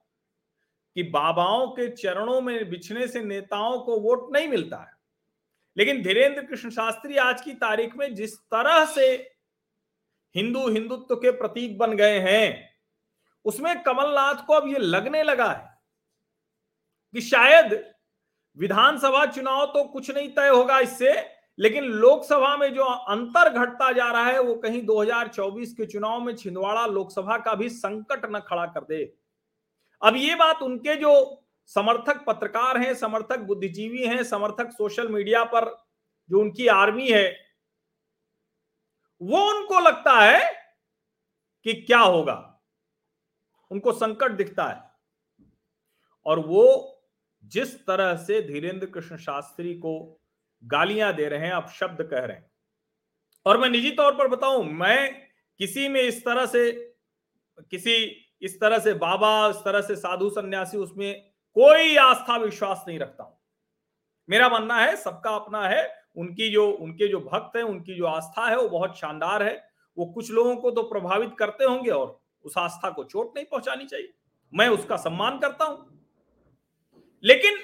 कि 0.96 1.02
बाबाओं 1.02 1.66
के 1.68 1.88
चरणों 1.88 2.40
में 2.40 2.70
बिछने 2.70 3.06
से 3.08 3.22
नेताओं 3.22 3.78
को 3.78 3.98
वोट 4.00 4.32
नहीं 4.32 4.48
मिलता 4.48 4.76
है। 4.76 5.01
लेकिन 5.76 6.02
धीरेन्द्र 6.02 6.42
कृष्ण 6.42 6.70
शास्त्री 6.70 7.16
आज 7.16 7.40
की 7.40 7.52
तारीख 7.54 7.96
में 7.96 8.14
जिस 8.14 8.36
तरह 8.36 8.84
से 8.86 9.06
हिंदू 10.34 10.68
हिंदुत्व 10.68 11.14
के 11.16 11.30
प्रतीक 11.30 11.76
बन 11.78 11.96
गए 11.96 12.18
हैं, 12.18 12.68
उसमें 13.44 13.82
कमलनाथ 13.82 14.44
को 14.46 14.54
अब 14.54 14.68
ये 14.68 14.78
लगने 14.78 15.22
लगा 15.22 15.50
है 15.50 15.70
कि 17.14 17.20
शायद 17.20 17.72
विधानसभा 18.56 19.24
चुनाव 19.26 19.64
तो 19.66 19.84
कुछ 19.84 20.10
नहीं 20.10 20.28
तय 20.28 20.48
होगा 20.48 20.78
इससे, 20.78 21.12
लेकिन 21.58 21.84
लोकसभा 21.84 22.56
में 22.56 22.72
जो 22.74 22.84
अंतर 22.84 23.48
घटता 23.50 23.90
जा 23.92 24.10
रहा 24.12 24.26
है, 24.26 24.40
वो 24.40 24.54
कहीं 24.54 24.84
2024 24.86 25.72
के 25.72 25.86
चुनाव 25.86 26.20
में 26.20 26.34
छिंदवाड़ा 26.36 26.86
लोकसभा 26.86 27.36
का 27.38 27.54
भी 27.54 27.68
संकट 27.68 28.26
न 28.26 28.40
खड़ा 28.40 28.66
कर 28.66 28.84
दे। 28.84 29.02
अब 30.02 30.16
ये 30.16 30.34
बात 30.34 30.62
उनके 30.62 30.96
जो 30.96 31.12
समर्थक 31.74 32.24
पत्रकार 32.24 32.78
हैं, 32.78 32.94
समर्थक 32.94 33.38
बुद्धिजीवी 33.38 34.06
हैं, 34.06 34.24
समर्थक 34.24 34.70
सोशल 34.70 35.08
मीडिया 35.08 35.44
पर 35.44 35.84
जो 36.30 36.40
उनकी 36.40 36.66
आर्मी 36.66 37.10
है, 37.10 37.38
वो 39.22 39.38
उनको 39.38 39.80
लगता 39.80 40.20
है 40.20 40.52
कि 41.64 41.74
क्या 41.74 41.98
होगा। 41.98 42.60
उनको 43.70 43.92
संकट 43.92 44.30
दिखता 44.30 44.64
है। 44.64 44.90
और 46.26 46.38
वो 46.38 46.88
जिस 47.44 47.86
तरह 47.86 48.16
से 48.16 48.42
धीरेन्द्र 48.42 48.86
कृष्ण 48.86 49.16
शास्त्री 49.16 49.74
को 49.74 50.20
गालियाँ 50.64 51.12
दे 51.12 51.28
रहे 51.28 51.40
हैं 51.40 51.52
अब 51.52 51.68
शब्द 51.68 52.02
कह 52.02 52.18
रहे 52.18 52.36
हैं। 52.36 52.50
और 53.46 53.58
मैं 53.58 53.68
निजी 53.68 53.90
तौर 53.90 54.14
पर 54.14 54.28
बताऊँ, 54.28 54.64
मैं 54.64 55.28
किसी 55.58 55.88
में 55.88 56.02
इस 56.02 56.24
तरह 56.24 56.46
से, 56.46 56.94
किसी 57.70 58.26
इस 58.42 58.60
तरह 58.60 58.78
से 58.78 58.94
बाबा, 58.94 59.48
इस 59.48 59.56
तरह 59.56 59.80
से 59.80 59.96
साधु 59.96 60.30
सन्यासी, 60.30 60.76
उसमें 60.76 61.31
कोई 61.54 61.96
आस्था 61.96 62.36
विश्वास 62.36 62.84
नहीं 62.88 62.98
रखता 62.98 63.24
हूँ। 63.24 63.38
मेरा 64.30 64.48
मानना 64.48 64.80
है, 64.80 64.96
सबका 64.96 65.30
अपना 65.30 65.68
है, 65.68 66.02
उनकी 66.16 66.50
जो, 66.50 66.70
उनके 66.70 67.08
जो 67.08 67.20
भक्त 67.20 67.56
हैं, 67.56 67.62
उनकी 67.62 67.94
जो 67.94 68.06
आस्था 68.06 68.46
है, 68.46 68.56
वो 68.56 68.68
बहुत 68.68 68.98
शानदार 68.98 69.42
है। 69.42 69.70
वो 69.98 70.06
कुछ 70.06 70.30
लोगों 70.30 70.56
को 70.56 70.70
तो 70.70 70.82
प्रभावित 70.82 71.30
करते 71.38 71.64
होंगे 71.64 71.90
और 71.90 72.20
उस 72.44 72.58
आस्था 72.58 72.90
को 72.90 73.04
चोट 73.04 73.32
नहीं 73.36 73.46
पहुंचानी 73.46 73.86
चाहिए। 73.86 74.14
मैं 74.54 74.68
उसका 74.68 74.96
सम्मान 74.96 75.38
करता 75.38 75.64
हूँ। 75.64 76.02
लेकिन 77.24 77.58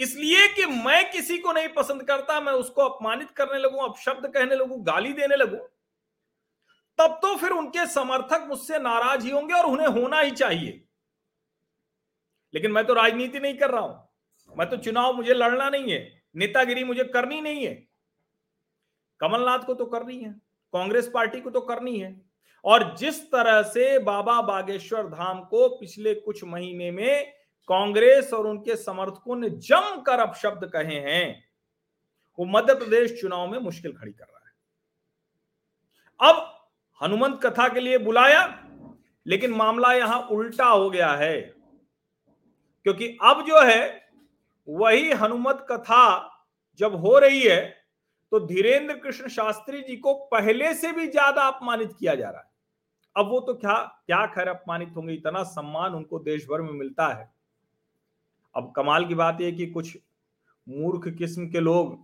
इसलिए 0.00 0.48
कि 0.48 0.66
मैं 0.66 1.12
किसी 1.12 1.38
को 1.38 1.52
नहीं 1.52 1.68
पसंद 1.68 2.02
करता, 2.02 2.40
मैं 2.40 2.52
उसको 2.52 2.82
अपमानित 2.82 3.30
करने 3.30 3.58
लगू, 3.58 3.78
अपशब्द 3.78 4.26
कहने 4.26 4.54
लगू, 4.54 4.76
गाली 4.76 5.12
देने 5.12 5.36
लगू, 5.36 5.56
तब 6.98 7.18
तो 7.22 7.36
फिर 7.36 7.50
उनके 7.50 7.86
समर्थक 7.86 8.44
मुझसे 8.48 8.78
नाराज़ 8.78 9.24
ही 9.24 9.30
होंगे 9.30 9.54
और 9.54 9.66
उन्हें 9.66 9.88
होना 9.88 10.20
ही 10.20 10.30
चाहिए। 10.30 10.84
लेकिन 12.54 12.72
मैं 12.72 12.84
तो 12.86 12.94
राजनीति 12.94 13.40
नहीं 13.40 13.54
कर 13.54 13.70
रहा 13.70 13.80
हूँ। 13.80 14.56
मैं 14.56 14.68
तो 14.70 14.76
चुनाव 14.76 15.12
मुझे 15.12 15.34
लड़ना 15.34 15.68
नहीं 15.70 15.92
है, 15.92 16.12
नेतागिरी 16.36 16.84
मुझे 16.84 17.04
करनी 17.04 17.40
नहीं 17.40 17.66
है। 17.66 17.74
कमलनाथ 19.20 19.58
को 19.58 19.74
तो 19.74 19.86
करनी 19.86 20.18
है, 20.18 20.30
कांग्रेस 20.74 21.10
पार्टी 21.14 21.40
को 21.40 21.50
तो 21.50 21.60
करनी 21.60 21.98
है। 21.98 22.20
और 22.64 22.94
जिस 22.96 23.22
तरह 23.32 23.62
से 23.62 23.98
बाबा 23.98 24.40
बागेश्वर 24.42 25.08
धाम 25.08 25.40
को 25.40 25.68
पिछले 25.70 26.14
कुछ 26.14 26.44
महीने 26.44 26.90
में 26.90 27.32
कांग्रेस 27.68 28.32
और 28.32 28.46
उनके 28.46 28.76
समर्थकों 28.76 29.36
ने 29.36 29.50
जमकर 29.50 30.20
अपशब्द 30.20 30.64
कहे 30.66 31.00
हैं, 31.00 31.44
वो 32.38 32.44
मध्य 32.46 32.74
प्रदेश 32.74 33.20
चुनाव 33.20 33.46
में 33.46 33.58
मुश्किल 33.58 33.92
खड़ी 33.92 34.12
कर 34.12 34.24
रहा 34.24 34.38
है। 34.38 34.52
अब 36.20 36.50
हनुमंत 37.00 37.40
कथा 37.44 37.68
के 37.68 37.80
लिए 37.80 37.98
बुलाया, 37.98 38.46
लेकिन 39.26 39.50
मामला 39.50 39.92
यहाँ 39.92 40.20
उल्टा 40.22 40.66
हो 40.66 40.90
गया 40.90 41.12
है। 41.12 41.53
क्योंकि 42.86 43.06
अब 43.22 43.44
जो 43.46 43.60
है, 43.62 44.02
वही 44.68 45.10
हनुमत 45.12 45.66
कथा 45.70 46.30
जब 46.80 46.94
हो 46.96 47.18
रही 47.18 47.40
है 47.42 47.60
तो 48.32 48.38
धीरेन्द्र 48.40 48.94
कृष्ण 48.94 49.28
शास्त्री 49.28 49.80
जी 49.82 49.96
को 49.96 50.14
पहले 50.30 50.72
से 50.74 50.92
भी 50.92 51.06
ज़्यादा 51.08 51.42
अपमानित 51.42 51.92
किया 51.98 52.14
जा 52.14 52.30
रहा 52.30 52.40
है। 52.40 52.52
अब 53.16 53.28
वो 53.30 53.40
तो 53.40 53.54
क्या 53.54 53.74
क्या 54.06 54.24
खैर 54.26 54.48
अपमानित 54.48 54.92
होंगे? 54.96 55.14
इतना 55.14 55.42
सम्मान 55.42 55.94
उनको 55.94 56.18
देश 56.18 56.46
भर 56.46 56.62
में 56.62 56.72
मिलता 56.72 57.06
है। 57.08 57.30
अब 58.54 58.72
कमाल 58.76 59.06
की 59.06 59.14
बात 59.14 59.40
यह 59.40 59.56
कि 59.56 59.66
कुछ 59.66 59.96
मूर्ख 60.66 61.08
किस्म 61.18 61.48
के 61.50 61.60
लोग, 61.60 61.94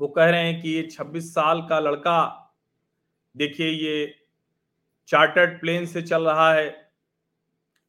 वो 0.00 0.08
कह 0.08 0.24
रहे 0.26 0.42
हैं 0.42 0.60
कि 0.62 0.68
ये 0.70 0.82
26 0.88 1.32
साल 1.34 1.60
का 1.62 1.78
लड़का, 1.80 2.50
देखिए 3.34 3.68
ये 3.68 4.14
चार्टर्ड 5.08 5.60
प्लेन 5.60 5.86
से 5.86 6.02
चल 6.02 6.26
रहा 6.26 6.52
है। 6.52 6.68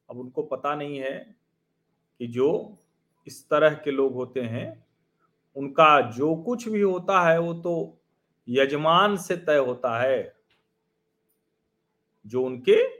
अब 0.08 0.18
उनको 0.18 0.42
पता 0.44 0.74
नहीं 0.74 0.98
है 0.98 1.35
कि 2.18 2.26
जो 2.26 2.78
इस 3.26 3.48
तरह 3.48 3.70
के 3.70 3.90
लोग 3.90 4.14
होते 4.14 4.40
हैं, 4.40 4.86
उनका 5.56 6.00
जो 6.00 6.36
कुछ 6.36 6.68
भी 6.68 6.80
होता 6.80 7.28
है, 7.30 7.38
वो 7.38 7.54
तो 7.54 7.98
यजमान 8.48 9.16
से 9.16 9.36
तय 9.36 9.56
होता 9.56 10.00
है। 10.00 10.36
जो 12.26 12.42
उनके, 12.42 12.98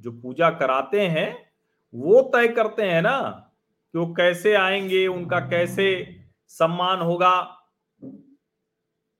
जो 0.00 0.12
पूजा 0.12 0.50
कराते 0.50 1.00
हैं, 1.00 1.52
वो 1.94 2.22
तय 2.22 2.48
करते 2.48 2.82
हैं 2.82 3.02
ना 3.02 3.50
कि 3.92 3.98
वो 3.98 4.06
कैसे 4.06 4.54
आएँगे, 4.54 5.06
उनका 5.06 5.40
कैसे 5.40 6.16
सम्मान 6.48 7.00
होगा। 7.00 7.60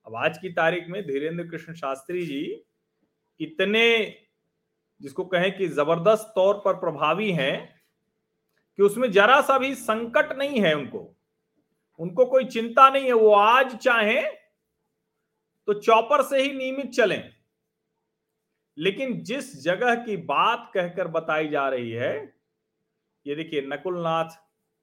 अब 0.07 0.17
आज 0.17 0.39
की 0.39 0.49
तारीख 0.49 0.87
में 0.89 1.07
धीरेन्द्र 1.07 1.45
कृष्ण 1.45 1.75
शास्त्री 1.75 2.27
जी 2.27 2.65
इतने, 3.41 4.17
जिसको 5.03 5.25
कहें 5.25 5.59
कि 5.59 5.69
ज़बरदस्त 5.69 6.33
तौर 6.35 6.55
पर 6.65 6.75
प्रभावी 6.75 7.33
हैं 7.33 7.74
कि 8.79 8.83
उसमें 8.83 9.11
जरा 9.13 9.41
सा 9.41 9.59
भी 9.59 9.75
संकट 9.75 10.33
नहीं 10.39 10.61
है 10.61 10.75
उनको। 10.75 11.11
उनको 11.99 12.25
कोई 12.27 12.45
चिंता 12.45 12.89
नहीं 12.91 13.05
है, 13.05 13.13
वो 13.13 13.35
आज 13.35 13.77
चाहे 13.77 14.23
तो 15.69 15.75
चौपर 15.75 16.23
से 16.23 16.43
ही 16.43 16.53
नियमित 16.53 16.91
चलें। 16.91 17.33
लेकिन 18.79 19.23
जिस 19.23 19.63
जगह 19.63 19.95
की 19.95 20.17
बात 20.17 20.71
कहकर 20.75 21.09
बताई 21.09 21.49
जा 21.49 21.69
रही 21.69 21.91
है, 21.91 22.35
ये 23.27 23.35
देखिए, 23.35 23.61
नकुलनाथ 23.61 24.31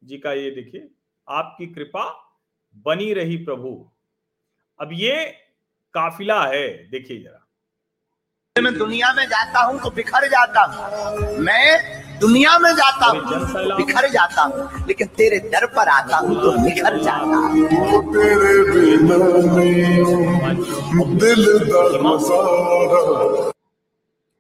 जी 0.04 0.17
का 0.17 0.34
ये 0.34 0.51
देखिए, 0.51 0.89
आपकी 1.27 1.67
कृपा 1.67 2.06
बनी 2.86 3.13
रही 3.13 3.38
प्रभु। 3.38 3.91
अब 4.80 4.89
ये 4.93 5.25
काफिला 5.93 6.43
है, 6.45 6.67
देखिए 6.89 7.23
जरा। 7.23 8.62
मैं 8.62 8.73
दुनिया 8.73 9.13
में 9.13 9.25
जाता 9.25 9.60
हूँ 9.60 9.80
तो 9.80 9.89
बिखर 9.91 10.27
जाता 10.27 10.62
हूँ। 10.62 11.38
मैं 11.38 12.11
दुनिया 12.22 12.58
में 12.60 12.74
जाता 12.76 13.06
हूँ 13.06 13.22
बिखर 13.78 14.10
जाता 14.10 14.42
हूँ 14.42 14.88
लेकिन 14.88 15.08
तेरे 15.18 15.40
दर 15.50 15.66
पर 15.76 15.90
आता 15.90 16.18
हूँ 16.18 16.36
तो 16.42 16.52
निखर 16.64 16.98
जाता 17.04 17.36
हूँ। 17.36 17.68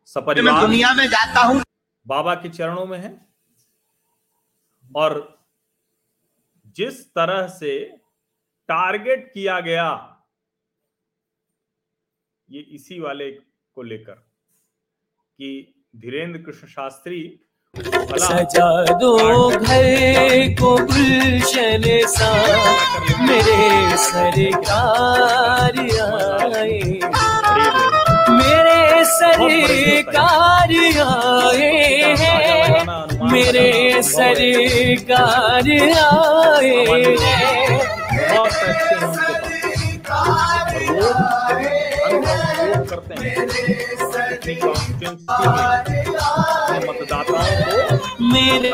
सारा 0.07 0.41
मैं 0.41 0.61
दुनिया 0.61 0.93
में 0.93 1.07
जाता 1.07 1.41
हूँ। 1.41 1.61
बाबा 2.07 2.35
के 2.35 2.49
चरणों 2.49 2.85
में 2.85 2.97
है। 2.99 3.11
और 4.95 5.13
जिस 6.77 7.03
तरह 7.15 7.47
से 7.47 7.79
टारगेट 8.69 9.31
किया 9.33 9.59
गया 9.59 9.87
ये 12.49 12.61
इसी 12.75 12.99
वाले 12.99 13.31
को 13.75 13.81
लेकर 13.81 14.13
कि 15.39 15.49
धीरेन्द्र 15.95 16.41
कृष्ण 16.41 16.67
शास्त्री 16.67 17.21
सजा 17.75 18.69
दो 18.91 19.49
घर 19.49 20.55
को 20.59 20.71
गुलशन 20.77 21.83
सा, 22.07 22.31
मेरे 23.21 23.97
सरकार 23.97 25.79
आए। 26.05 26.81
मेरे 28.29 29.05
सरकार 29.05 30.73
आए 31.05 32.15
हैं 32.19 33.31
मेरे 33.31 34.01
सरकार 34.03 35.71
आए। 36.03 37.15
करते 42.91 43.13
हैं। 43.13 43.47
मतदाताओं 46.87 47.45
को 47.63 48.23
मेरे 48.23 48.69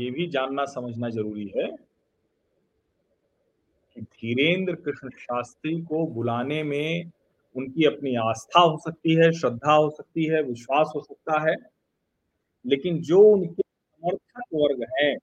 ये 0.00 0.10
भी 0.10 0.26
जानना, 0.26 0.64
समझना 0.64 1.08
ज़रूरी 1.08 1.52
है 1.56 1.76
कि 3.94 4.02
धीरेन्द्र 4.02 4.74
कृष्ण 4.74 5.10
शास्त्री 5.10 5.82
को 5.82 6.06
बुलाने 6.06 6.62
में 6.62 7.10
उनकी 7.56 7.84
अपनी 7.84 8.14
आस्था 8.14 8.60
हो 8.60 8.78
सकती 8.78 9.14
है, 9.14 9.32
श्रद्धा 9.32 9.72
हो 9.72 9.90
सकती 9.90 10.24
है, 10.24 10.42
विश्वास 10.42 10.92
हो 10.96 11.02
सकता 11.02 11.50
है। 11.50 11.56
लेकिन 12.66 13.02
जो 13.02 13.20
उनके 13.20 13.62
समर्थक 13.62 14.42
वर्ग 14.54 14.86
हैं, 15.00 15.16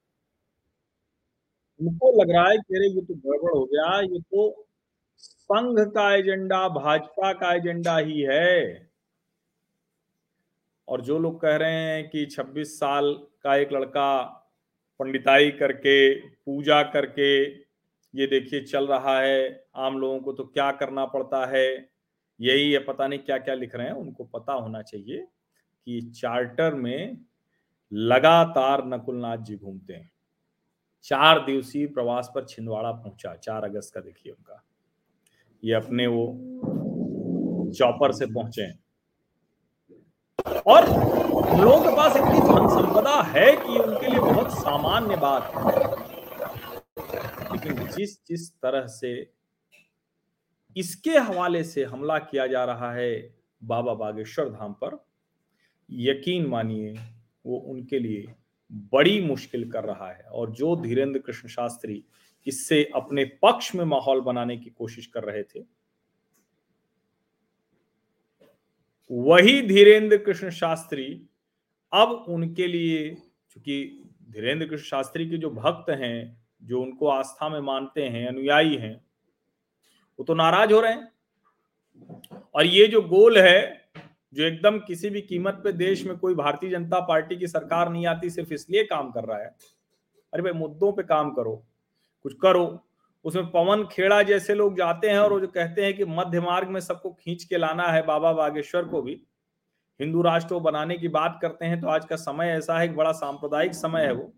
उनको 1.81 2.21
लग 2.21 2.31
रहा 2.31 2.49
है 2.49 2.57
कि 2.57 2.75
अरे 2.75 2.87
ये 2.87 3.01
तो 3.01 3.13
गड़बड़ 3.13 3.51
हो 3.51 3.65
गया, 3.65 4.01
ये 4.01 4.19
तो 4.19 4.67
संघ 5.17 5.79
का 5.79 6.15
एजेंडा, 6.15 6.69
भाजपा 6.69 7.33
का 7.33 7.53
एजेंडा 7.53 7.97
ही 7.97 8.21
है। 8.21 8.89
और 10.87 11.01
जो 11.01 11.19
लोग 11.19 11.41
कह 11.41 11.55
रहे 11.55 11.73
हैं 11.73 12.09
कि 12.09 12.25
26 12.25 12.79
साल 12.79 13.13
का 13.13 13.55
एक 13.55 13.73
लड़का 13.73 14.37
पंडिताई 14.99 15.51
करके, 15.51 16.19
पूजा 16.19 16.83
करके 16.83 17.45
ये 18.13 18.27
देखिए 18.27 18.62
चल 18.62 18.88
रहा 18.88 19.19
है। 19.19 19.65
आम 19.75 19.97
लोगों 19.97 20.19
को 20.19 20.33
तो 20.33 20.43
क्या 20.43 20.71
करना 20.71 21.05
पड़ता 21.05 21.45
है? 21.45 21.89
यही 22.39 22.71
है 22.71 22.79
पता 22.79 23.07
नहीं 23.07 23.19
क्या 23.19 23.38
क्या 23.38 23.55
लिख 23.55 23.75
रहे 23.75 23.86
हैं, 23.88 23.93
उनको 23.93 24.23
पता 24.23 24.53
होना 24.53 24.81
चाहिए 24.81 25.27
कि 25.86 26.01
चार्टर 26.01 26.73
में 26.73 27.17
लगातार 27.93 28.86
नकुलनाथ 28.88 29.38
जी 29.38 29.55
घूमते 29.57 29.93
हैं। 29.93 30.12
चार 31.03 31.45
दिवसीय 31.45 31.88
प्रवास 31.88 32.31
पर 32.36 32.45
छिंदवाड़ा 32.45 32.91
पहुँचा, 32.91 33.36
चार 33.36 33.63
अगस्त 33.63 33.93
का 33.93 34.01
देखिए 34.01 34.31
उनका। 34.31 34.63
ये 35.63 35.73
अपने 35.73 36.07
वो 36.07 36.25
चौपर 37.77 38.12
से 38.12 38.25
पहुँचे 38.25 38.62
हैं। 38.62 38.79
और 40.67 40.86
लोगों 41.60 41.81
के 41.81 41.95
पास 41.95 42.17
इतनी 42.17 42.39
धन 42.39 42.67
संपदा 42.67 43.21
है 43.21 43.51
कि 43.51 43.77
उनके 43.79 44.07
लिए 44.07 44.19
बहुत 44.19 44.51
सामान्य 44.51 45.15
बात 45.15 45.51
है। 45.55 46.07
लेकिन 47.51 47.88
जिस 47.88 48.25
जिस 48.27 48.51
तरह 48.51 48.88
से 48.88 49.31
इसके 50.77 51.10
हवाले 51.10 51.63
से 51.63 51.83
हमला 51.83 52.17
किया 52.19 52.47
जा 52.47 52.65
रहा 52.65 52.93
है 52.93 53.36
बाबा 53.63 53.93
बागेश्वर 53.93 54.49
धाम 54.49 54.73
पर, 54.73 55.05
यकीन 55.91 56.45
मानिए, 56.45 56.95
वो 57.45 57.57
उनके 57.57 57.99
लिए 57.99 58.36
बड़ी 58.71 59.21
मुश्किल 59.21 59.71
कर 59.71 59.83
रहा 59.83 60.12
है। 60.12 60.23
और 60.23 60.51
जो 60.51 60.75
धीरेन्द्र 60.75 61.19
कृष्ण 61.19 61.47
शास्त्री 61.47 62.03
इससे 62.47 62.91
अपने 62.95 63.25
पक्ष 63.25 63.75
में 63.75 63.86
माहौल 63.86 64.21
बनाने 64.21 64.57
की 64.57 64.69
कोशिश 64.69 65.05
कर 65.05 65.23
रहे 65.23 65.43
थे 65.43 65.76
वही 69.11 69.61
धीरेन्द्र 69.61 70.17
कृष्ण 70.17 70.49
शास्त्री 70.49 71.29
अब 71.93 72.25
उनके 72.27 72.67
लिए, 72.67 73.15
चूँकि 73.49 74.03
धीरेन्द्र 74.31 74.67
कृष्ण 74.67 74.85
शास्त्री 74.85 75.29
के 75.29 75.37
जो 75.37 75.49
भक्त 75.49 75.89
हैं, 75.89 76.47
जो 76.63 76.81
उनको 76.81 77.07
आस्था 77.07 77.49
में 77.49 77.59
मानते 77.59 78.03
हैं, 78.03 78.27
अनुयायी 78.27 78.75
हैं, 78.75 79.05
वो 80.19 80.23
तो 80.23 80.33
नाराज़ 80.33 80.73
हो 80.73 80.79
रहे 80.79 80.93
हैं। 80.93 81.11
और 82.55 82.65
ये 82.65 82.87
जो 82.87 83.01
गोल 83.01 83.37
है, 83.37 83.89
जो 84.33 84.43
एकदम 84.43 84.79
किसी 84.79 85.09
भी 85.09 85.21
कीमत 85.21 85.61
पे 85.63 85.71
देश 85.71 86.05
में 86.05 86.17
कोई 86.17 86.35
भारतीय 86.35 86.69
जनता 86.69 86.99
पार्टी 86.99 87.35
की 87.35 87.47
सरकार 87.47 87.89
नहीं 87.89 88.05
आती, 88.05 88.29
सिर्फ़ 88.29 88.53
इसलिए 88.53 88.83
काम 88.83 89.11
कर 89.11 89.23
रहा 89.23 89.37
है। 89.37 89.55
अरे 90.33 90.43
भाई, 90.43 90.51
मुद्दों 90.51 90.91
पे 90.91 91.03
काम 91.03 91.31
करो, 91.31 91.65
कुछ 92.23 92.33
करो 92.41 92.87
उसमें 93.27 93.49
पवन 93.51 93.83
खेड़ा 93.85 94.21
जैसे 94.23 94.53
लोग 94.55 94.75
जाते 94.77 95.09
हैं 95.09 95.19
और 95.19 95.33
वो 95.33 95.39
जो 95.39 95.47
कहते 95.47 95.85
हैं 95.85 95.93
कि 95.93 96.05
मध्य 96.05 96.39
मार्ग 96.39 96.67
में 96.67 96.79
सबको 96.81 97.09
खींच 97.11 97.43
के 97.43 97.57
लाना 97.57 97.87
है 97.87 98.05
बाबा 98.05 98.31
बागेश्वर 98.33 98.83
को 98.83 99.01
भी। 99.01 99.21
हिंदू 99.99 100.21
राष्ट्र 100.21 100.53
को 100.53 100.59
बनाने 100.59 100.97
की 100.97 101.07
बात 101.07 101.39
करते 101.41 101.65
हैं 101.65 101.79
तो 101.81 101.87
आज 101.87 102.05
का 102.05 102.15
समय 102.15 102.49
ऐसा 102.49 102.77
है 102.79 102.87
कि 102.87 102.95
बड़ा 102.95 103.11
सांप्रदायिक 103.11 103.73
समय 103.73 104.05
है 104.05 104.11
वो। 104.13 104.31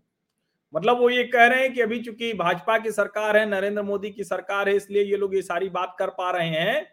मतलब 0.74 0.98
वो 0.98 1.10
ये 1.10 1.24
कह 1.24 1.46
रहे 1.46 1.62
हैं 1.62 1.72
कि 1.74 1.80
अभी 1.80 2.00
चूँकि 2.00 2.32
भाजपा 2.34 2.78
की 2.78 2.90
सरकार 2.90 3.36
है, 3.36 3.48
नरेंद्र 3.48 3.82
मोदी 3.82 4.10
की 4.10 4.24
सरकार 4.24 4.68
है, 4.68 4.74
इसलिए 4.76 5.04
ये 5.04 5.16
लोग 5.16 5.34
ये 5.34 5.42
सारी 5.42 5.68
बात 5.68 5.94
कर 5.98 6.10
पा 6.10 6.30
रहे 6.30 6.48
हैं। 6.48 6.86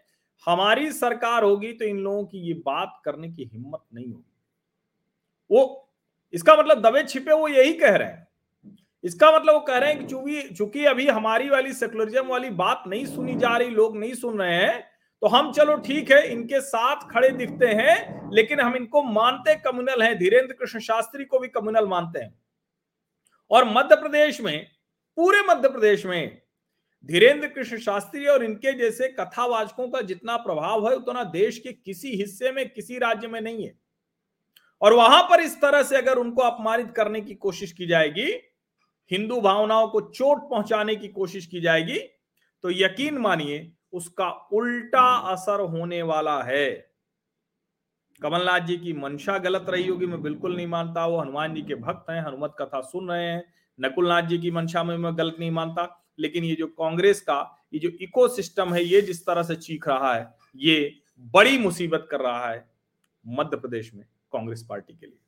हमारी 0.47 0.91
सरकार 0.91 1.43
होगी 1.43 1.73
तो 1.73 1.86
इन 1.86 1.97
लोगों 1.97 2.23
की 2.25 2.47
ये 2.47 2.53
बात 2.65 3.01
करने 3.05 3.29
की 3.29 3.49
हिम्मत 3.53 3.83
नहीं 3.93 4.07
होगी। 4.07 4.33
वो, 5.51 5.89
इसका 6.33 6.55
मतलब 6.55 6.81
दबे 6.81 7.03
छिपे 7.03 7.33
वो 7.33 7.47
यही 7.47 7.73
कह 7.73 7.95
रहे 7.95 8.07
हैं। 8.07 8.26
इसका 9.03 9.31
मतलब 9.31 9.53
वो 9.53 9.60
कह 9.60 9.77
रहे 9.77 9.91
हैं 9.91 9.99
कि 9.99 10.05
चूँकि 10.05 10.41
चूँकि 10.49 10.86
अभी 10.86 11.07
हमारी 11.07 11.49
वाली 11.49 11.73
सेकुलरिज्म 11.73 12.27
वाली 12.27 12.49
बात 12.51 12.83
नहीं 12.88 13.05
सुनी 13.05 13.36
जा 13.36 13.55
रही, 13.57 13.69
लोग 13.69 13.97
नहीं 13.97 14.13
सुन 14.15 14.39
रहे 14.39 14.55
हैं 14.55 14.86
तो 15.21 15.27
हम 15.27 15.51
चलो 15.51 15.75
ठीक 15.77 16.12
है, 16.12 16.21
इनके 16.27 16.60
साथ 16.62 17.07
खड़े 17.12 17.29
दिखते 17.29 17.67
हैं, 17.67 18.29
लेकिन 18.33 18.60
हम 18.60 18.75
इनको 18.75 19.01
मानते 19.03 19.55
कम्युनल 19.57 20.01
हैं। 20.01 20.17
धीरेन्द्र 20.17 20.55
कृष्ण 20.55 20.79
शास्त्री 20.79 21.25
को 21.25 21.39
भी 21.39 21.47
कम्युनल 21.47 21.88
मानते 21.88 22.19
हैं। 22.19 22.33
और 23.51 23.65
मध्य 23.67 23.95
प्रदेश 23.95 24.41
में, 24.41 24.67
पूरे 25.17 25.41
मध्य 25.47 25.69
प्रदेश 25.69 26.05
में 26.05 26.41
धीरेन्द्र 27.10 27.47
कृष्ण 27.47 27.77
शास्त्री 27.77 28.25
और 28.25 28.43
इनके 28.43 28.73
जैसे 28.73 29.07
कथावाचकों 29.10 29.88
का 29.89 30.01
जितना 30.01 30.36
प्रभाव 30.38 30.88
है, 30.89 30.95
उतना 30.95 31.23
देश 31.23 31.57
के 31.60 31.71
किसी 31.73 32.15
हिस्से 32.15 32.51
में, 32.51 32.69
किसी 32.69 32.97
राज्य 32.97 33.27
में 33.27 33.39
नहीं 33.41 33.65
है। 33.65 33.73
और 34.81 34.93
वहाँ 34.93 35.21
पर 35.23 35.41
इस 35.41 35.60
तरह 35.62 35.83
से 35.83 35.97
अगर 35.97 36.17
उनको 36.17 36.41
अपमानित 36.41 36.91
करने 36.91 37.21
की 37.21 37.36
कोशिश 37.36 37.71
की 37.71 37.88
जाएगी 37.88 38.31
हिंदू 39.12 39.39
भावनाओं 39.41 39.88
को 39.88 40.02
चोट 40.02 40.50
पहुँचाने 40.50 40.96
की 40.96 41.08
कोशिश 41.08 41.46
की 41.46 41.62
जाएगी 41.62 41.98
तो 42.63 42.72
यकीन 42.72 43.17
मानिए, 43.17 43.72
उसका 43.93 44.30
उल्टा 44.54 45.08
असर 45.32 45.62
होने 45.62 46.02
वाला 46.02 46.41
है। 46.43 46.93
कमलनाथ 48.22 48.60
जी 48.60 48.78
की 48.78 48.93
मंशा 48.93 49.38
गलत 49.38 49.65
रही 49.70 49.88
होगी, 49.88 50.06
मैं 50.06 50.22
बिल्कुल 50.22 50.56
नहीं 50.56 50.67
मानता। 50.67 51.06
वो 51.06 51.20
हनुमान 51.20 51.54
जी 51.56 51.62
के 51.62 51.76
भक्त 51.76 52.10
हैं, 52.10 52.22
हनुमत 52.22 52.56
कथा 52.60 52.82
सुन 52.82 53.10
रहे 53.10 53.26
हैं। 53.26 53.43
नकुलनाथ 53.80 54.22
जी 54.22 54.38
की 54.38 54.52
मंशा 54.52 54.84
में 54.84 54.98
मैं 54.98 55.17
गलत 55.17 55.36
नहीं 55.39 55.52
मानता, 55.52 56.13
लेकिन 56.20 56.43
ये 56.43 56.56
जो 56.56 56.67
कांग्रेस 56.67 57.22
का, 57.22 57.67
ये 57.74 57.80
जो 57.80 57.89
इको 58.02 58.28
सिस्टम 58.28 58.74
है, 58.74 58.84
ये 58.84 59.02
जिस 59.02 59.26
तरह 59.26 59.43
से 59.43 59.56
चीख 59.56 59.88
रहा 59.88 60.13
है, 60.15 60.28
ये 60.56 61.00
बड़ी 61.34 61.58
मुसीबत 61.58 62.08
कर 62.12 62.20
रहा 62.20 62.50
है 62.50 62.65
मध्य 63.28 63.58
प्रदेश 63.58 63.93
में 63.93 64.06
कांग्रेस 64.32 64.65
पार्टी 64.70 64.93
के 64.93 65.06
लिए। 65.06 65.20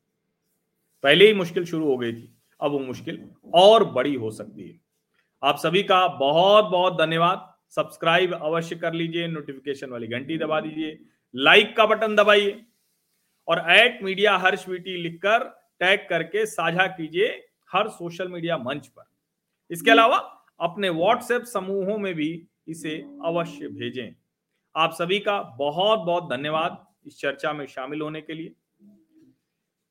पहले 1.04 1.28
ही 1.28 1.34
मुश्किल 1.34 1.66
शुरू 1.66 1.86
हो 1.86 1.98
गई 1.98 2.14
थी। 2.14 2.39
अब 2.62 2.72
वो 2.72 2.80
मुश्किल 2.80 3.24
और 3.56 3.84
बड़ी 3.92 4.14
हो 4.16 4.32
सकती 4.32 4.68
है। 4.70 4.80
आप 5.44 5.58
सभी 5.58 5.84
का 5.84 6.08
बहुत 6.10 6.66
बहुत 6.66 6.98
धन्यवाद। 6.98 7.46
सब्सक्राइब 7.76 8.34
अवश्य 8.36 8.76
कर 8.76 8.94
लीजिए 8.94 9.28
नोटिफिकेशन 9.28 9.90
वाली 9.90 10.08
घंटी 10.10 10.38
दबा 10.38 10.60
दीजिए 10.62 10.98
लाइक 11.34 11.76
का 11.78 11.86
बटन 11.86 12.16
दबाइए 12.16 12.60
और 13.48 13.64
एट 13.72 14.04
मीडिया 14.04 14.36
हर्ष 14.38 14.68
वीटी 14.70 14.96
लिखकर 15.04 15.44
टैग 15.80 16.08
करके 16.10 16.46
साझा 16.48 16.88
कीजिए 16.90 17.28
हर 17.72 17.88
सोशल 17.90 18.28
मीडिया 18.28 18.58
मंच 18.60 18.88
पर। 18.88 19.04
इसके 19.72 19.92
अलावा 19.92 20.18
अपने 20.60 20.90
व्हाट्सएप 20.92 21.44
समूहों 21.46 21.98
में 21.98 22.14
भी 22.16 22.32
इसे 22.68 22.96
अवश्य 23.26 23.68
भेजें। 23.70 24.16
आप 24.76 24.94
सभी 24.94 25.20
का 25.20 25.42
बहुत 25.58 26.00
बहुत 26.00 26.30
धन्यवाद 26.30 26.86
इस 27.08 27.20
चर्चा 27.20 27.54
में 27.54 27.66
शामिल 27.68 28.02
होने 28.02 28.22
के 28.22 28.34
लिए। 28.34 28.54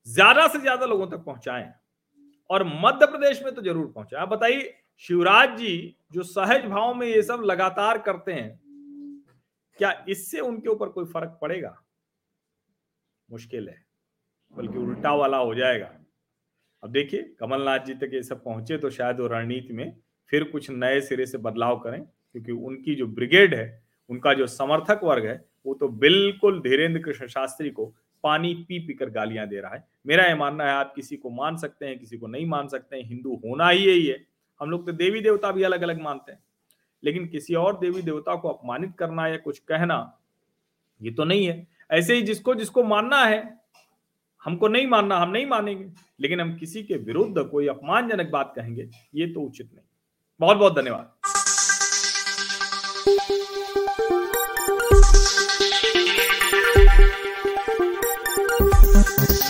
ज़्यादा 0.06 0.46
से 0.48 0.58
ज़्यादा 0.58 0.86
लोगों 0.86 1.06
तक 1.06 1.24
पहुंचाएँ। 1.24 1.72
और 2.50 2.64
मध्य 2.76 3.06
प्रदेश 3.06 3.42
में 3.44 3.54
तो 3.54 3.62
ज़रूर 3.62 3.86
पहुँचे। 3.86 4.16
आप 4.16 4.28
बताइए, 4.28 4.74
शिवराज 5.04 5.56
जी 5.58 5.96
जो 6.12 6.22
सहज 6.24 6.64
भाव 6.66 6.94
में 6.94 7.06
ये 7.06 7.22
सब 7.22 7.42
लगातार 7.42 7.98
करते 7.98 8.32
हैं, 8.32 8.60
क्या 9.78 9.92
इससे 10.08 10.40
उनके 10.40 10.68
ऊपर 10.68 10.88
कोई 10.88 11.04
फ़र्क 11.06 11.38
पड़ेगा? 11.42 11.76
मुश्किल 13.28 13.68
है, 13.68 13.76
बल्कि 14.54 14.78
उल्टा 14.78 15.14
वाला 15.14 15.36
हो 15.38 15.54
जाएगा। 15.54 15.90
अब 16.82 16.90
देखिए, 16.90 17.22
कमलनाथ 17.40 17.78
जी 17.78 17.94
तक 17.96 18.10
ये 18.14 18.22
सब 18.22 18.42
पहुँचे 18.44 18.78
तो 18.78 18.90
शायद 18.90 19.20
वो 19.20 19.26
रणनीति 19.26 19.72
में 19.72 19.96
फिर 20.30 20.44
कुछ 20.44 20.70
नए 20.70 21.00
सिरे 21.00 21.26
से 21.26 21.38
बदलाव 21.38 21.78
करें, 21.78 22.00
क्योंकि 22.02 22.52
उनकी 22.52 22.94
जो 22.94 23.06
ब्रिगेड 23.08 23.54
है, 23.54 23.82
उनका 24.10 24.32
जो 24.34 24.46
समर्थक 24.46 25.00
वर्ग 25.04 25.26
है, 25.26 25.44
वो 25.66 25.74
तो 25.74 25.88
बिल्कुल 25.88 26.60
धीरेन्द्र 26.60 27.02
कृष्ण 27.02 27.26
शास्त्री 27.28 27.70
को 27.70 27.92
पानी 28.22 28.54
पी 28.54 28.78
पी 28.78 28.94
कर 28.94 29.10
गालियाँ 29.10 29.46
दे 29.46 29.60
रहा 29.60 29.74
है। 29.74 29.88
मेरा 30.06 30.24
ये 30.24 30.34
मानना 30.34 30.64
है, 30.64 30.70
आप 30.70 30.92
किसी 30.96 31.16
को 31.16 31.30
मान 31.30 31.56
सकते 31.56 31.86
हैं, 31.86 31.98
किसी 31.98 32.18
को 32.18 32.26
नहीं 32.26 32.46
मान 32.46 32.68
सकते 32.68 32.96
हैं, 32.96 33.04
हिंदू 33.04 33.34
होना 33.34 33.68
ही 33.68 33.86
यही 33.86 34.06
है। 34.06 34.26
हम 34.60 34.70
लोग 34.70 34.86
तो 34.86 34.92
देवी 34.92 35.20
देवता 35.20 35.52
भी 35.52 35.62
अलग 35.62 35.82
अलग 35.82 36.00
मानते 36.00 36.32
हैं। 36.32 36.38
लेकिन 37.04 37.26
किसी 37.26 37.54
और 37.54 37.78
देवी 37.78 38.02
देवता 38.02 38.34
को 38.34 38.48
अपमानित 38.48 38.92
करना 38.98 39.26
या 39.26 39.36
कुछ 39.36 39.58
कहना, 39.58 40.18
ये 41.02 41.10
तो 41.10 41.24
नहीं 41.24 41.46
है। 41.46 41.68
ऐसे 41.90 42.14
ही 42.14 42.22
जिसको 42.22 42.54
जिसको 42.54 42.84
मानना 42.84 43.24
है, 43.24 43.60
हमको 44.44 44.68
नहीं 44.68 44.86
मानना, 44.86 45.16
हम 45.16 45.30
नहीं 45.30 45.46
मानेंगे। 45.46 45.88
लेकिन 46.20 46.40
हम 46.40 46.56
किसी 46.56 46.82
के 46.82 46.94
विरुद्ध 46.94 47.44
कोई 47.44 47.66
अपमानजनक 47.66 48.30
बात 48.30 48.52
कहेंगे, 48.56 48.88
ये 49.14 49.26
तो 49.26 49.40
उचित 49.40 49.70
नहीं। 49.74 49.84
बहुत 50.40 50.56
बहुत 50.56 50.76
धन्यवाद। 50.76 51.12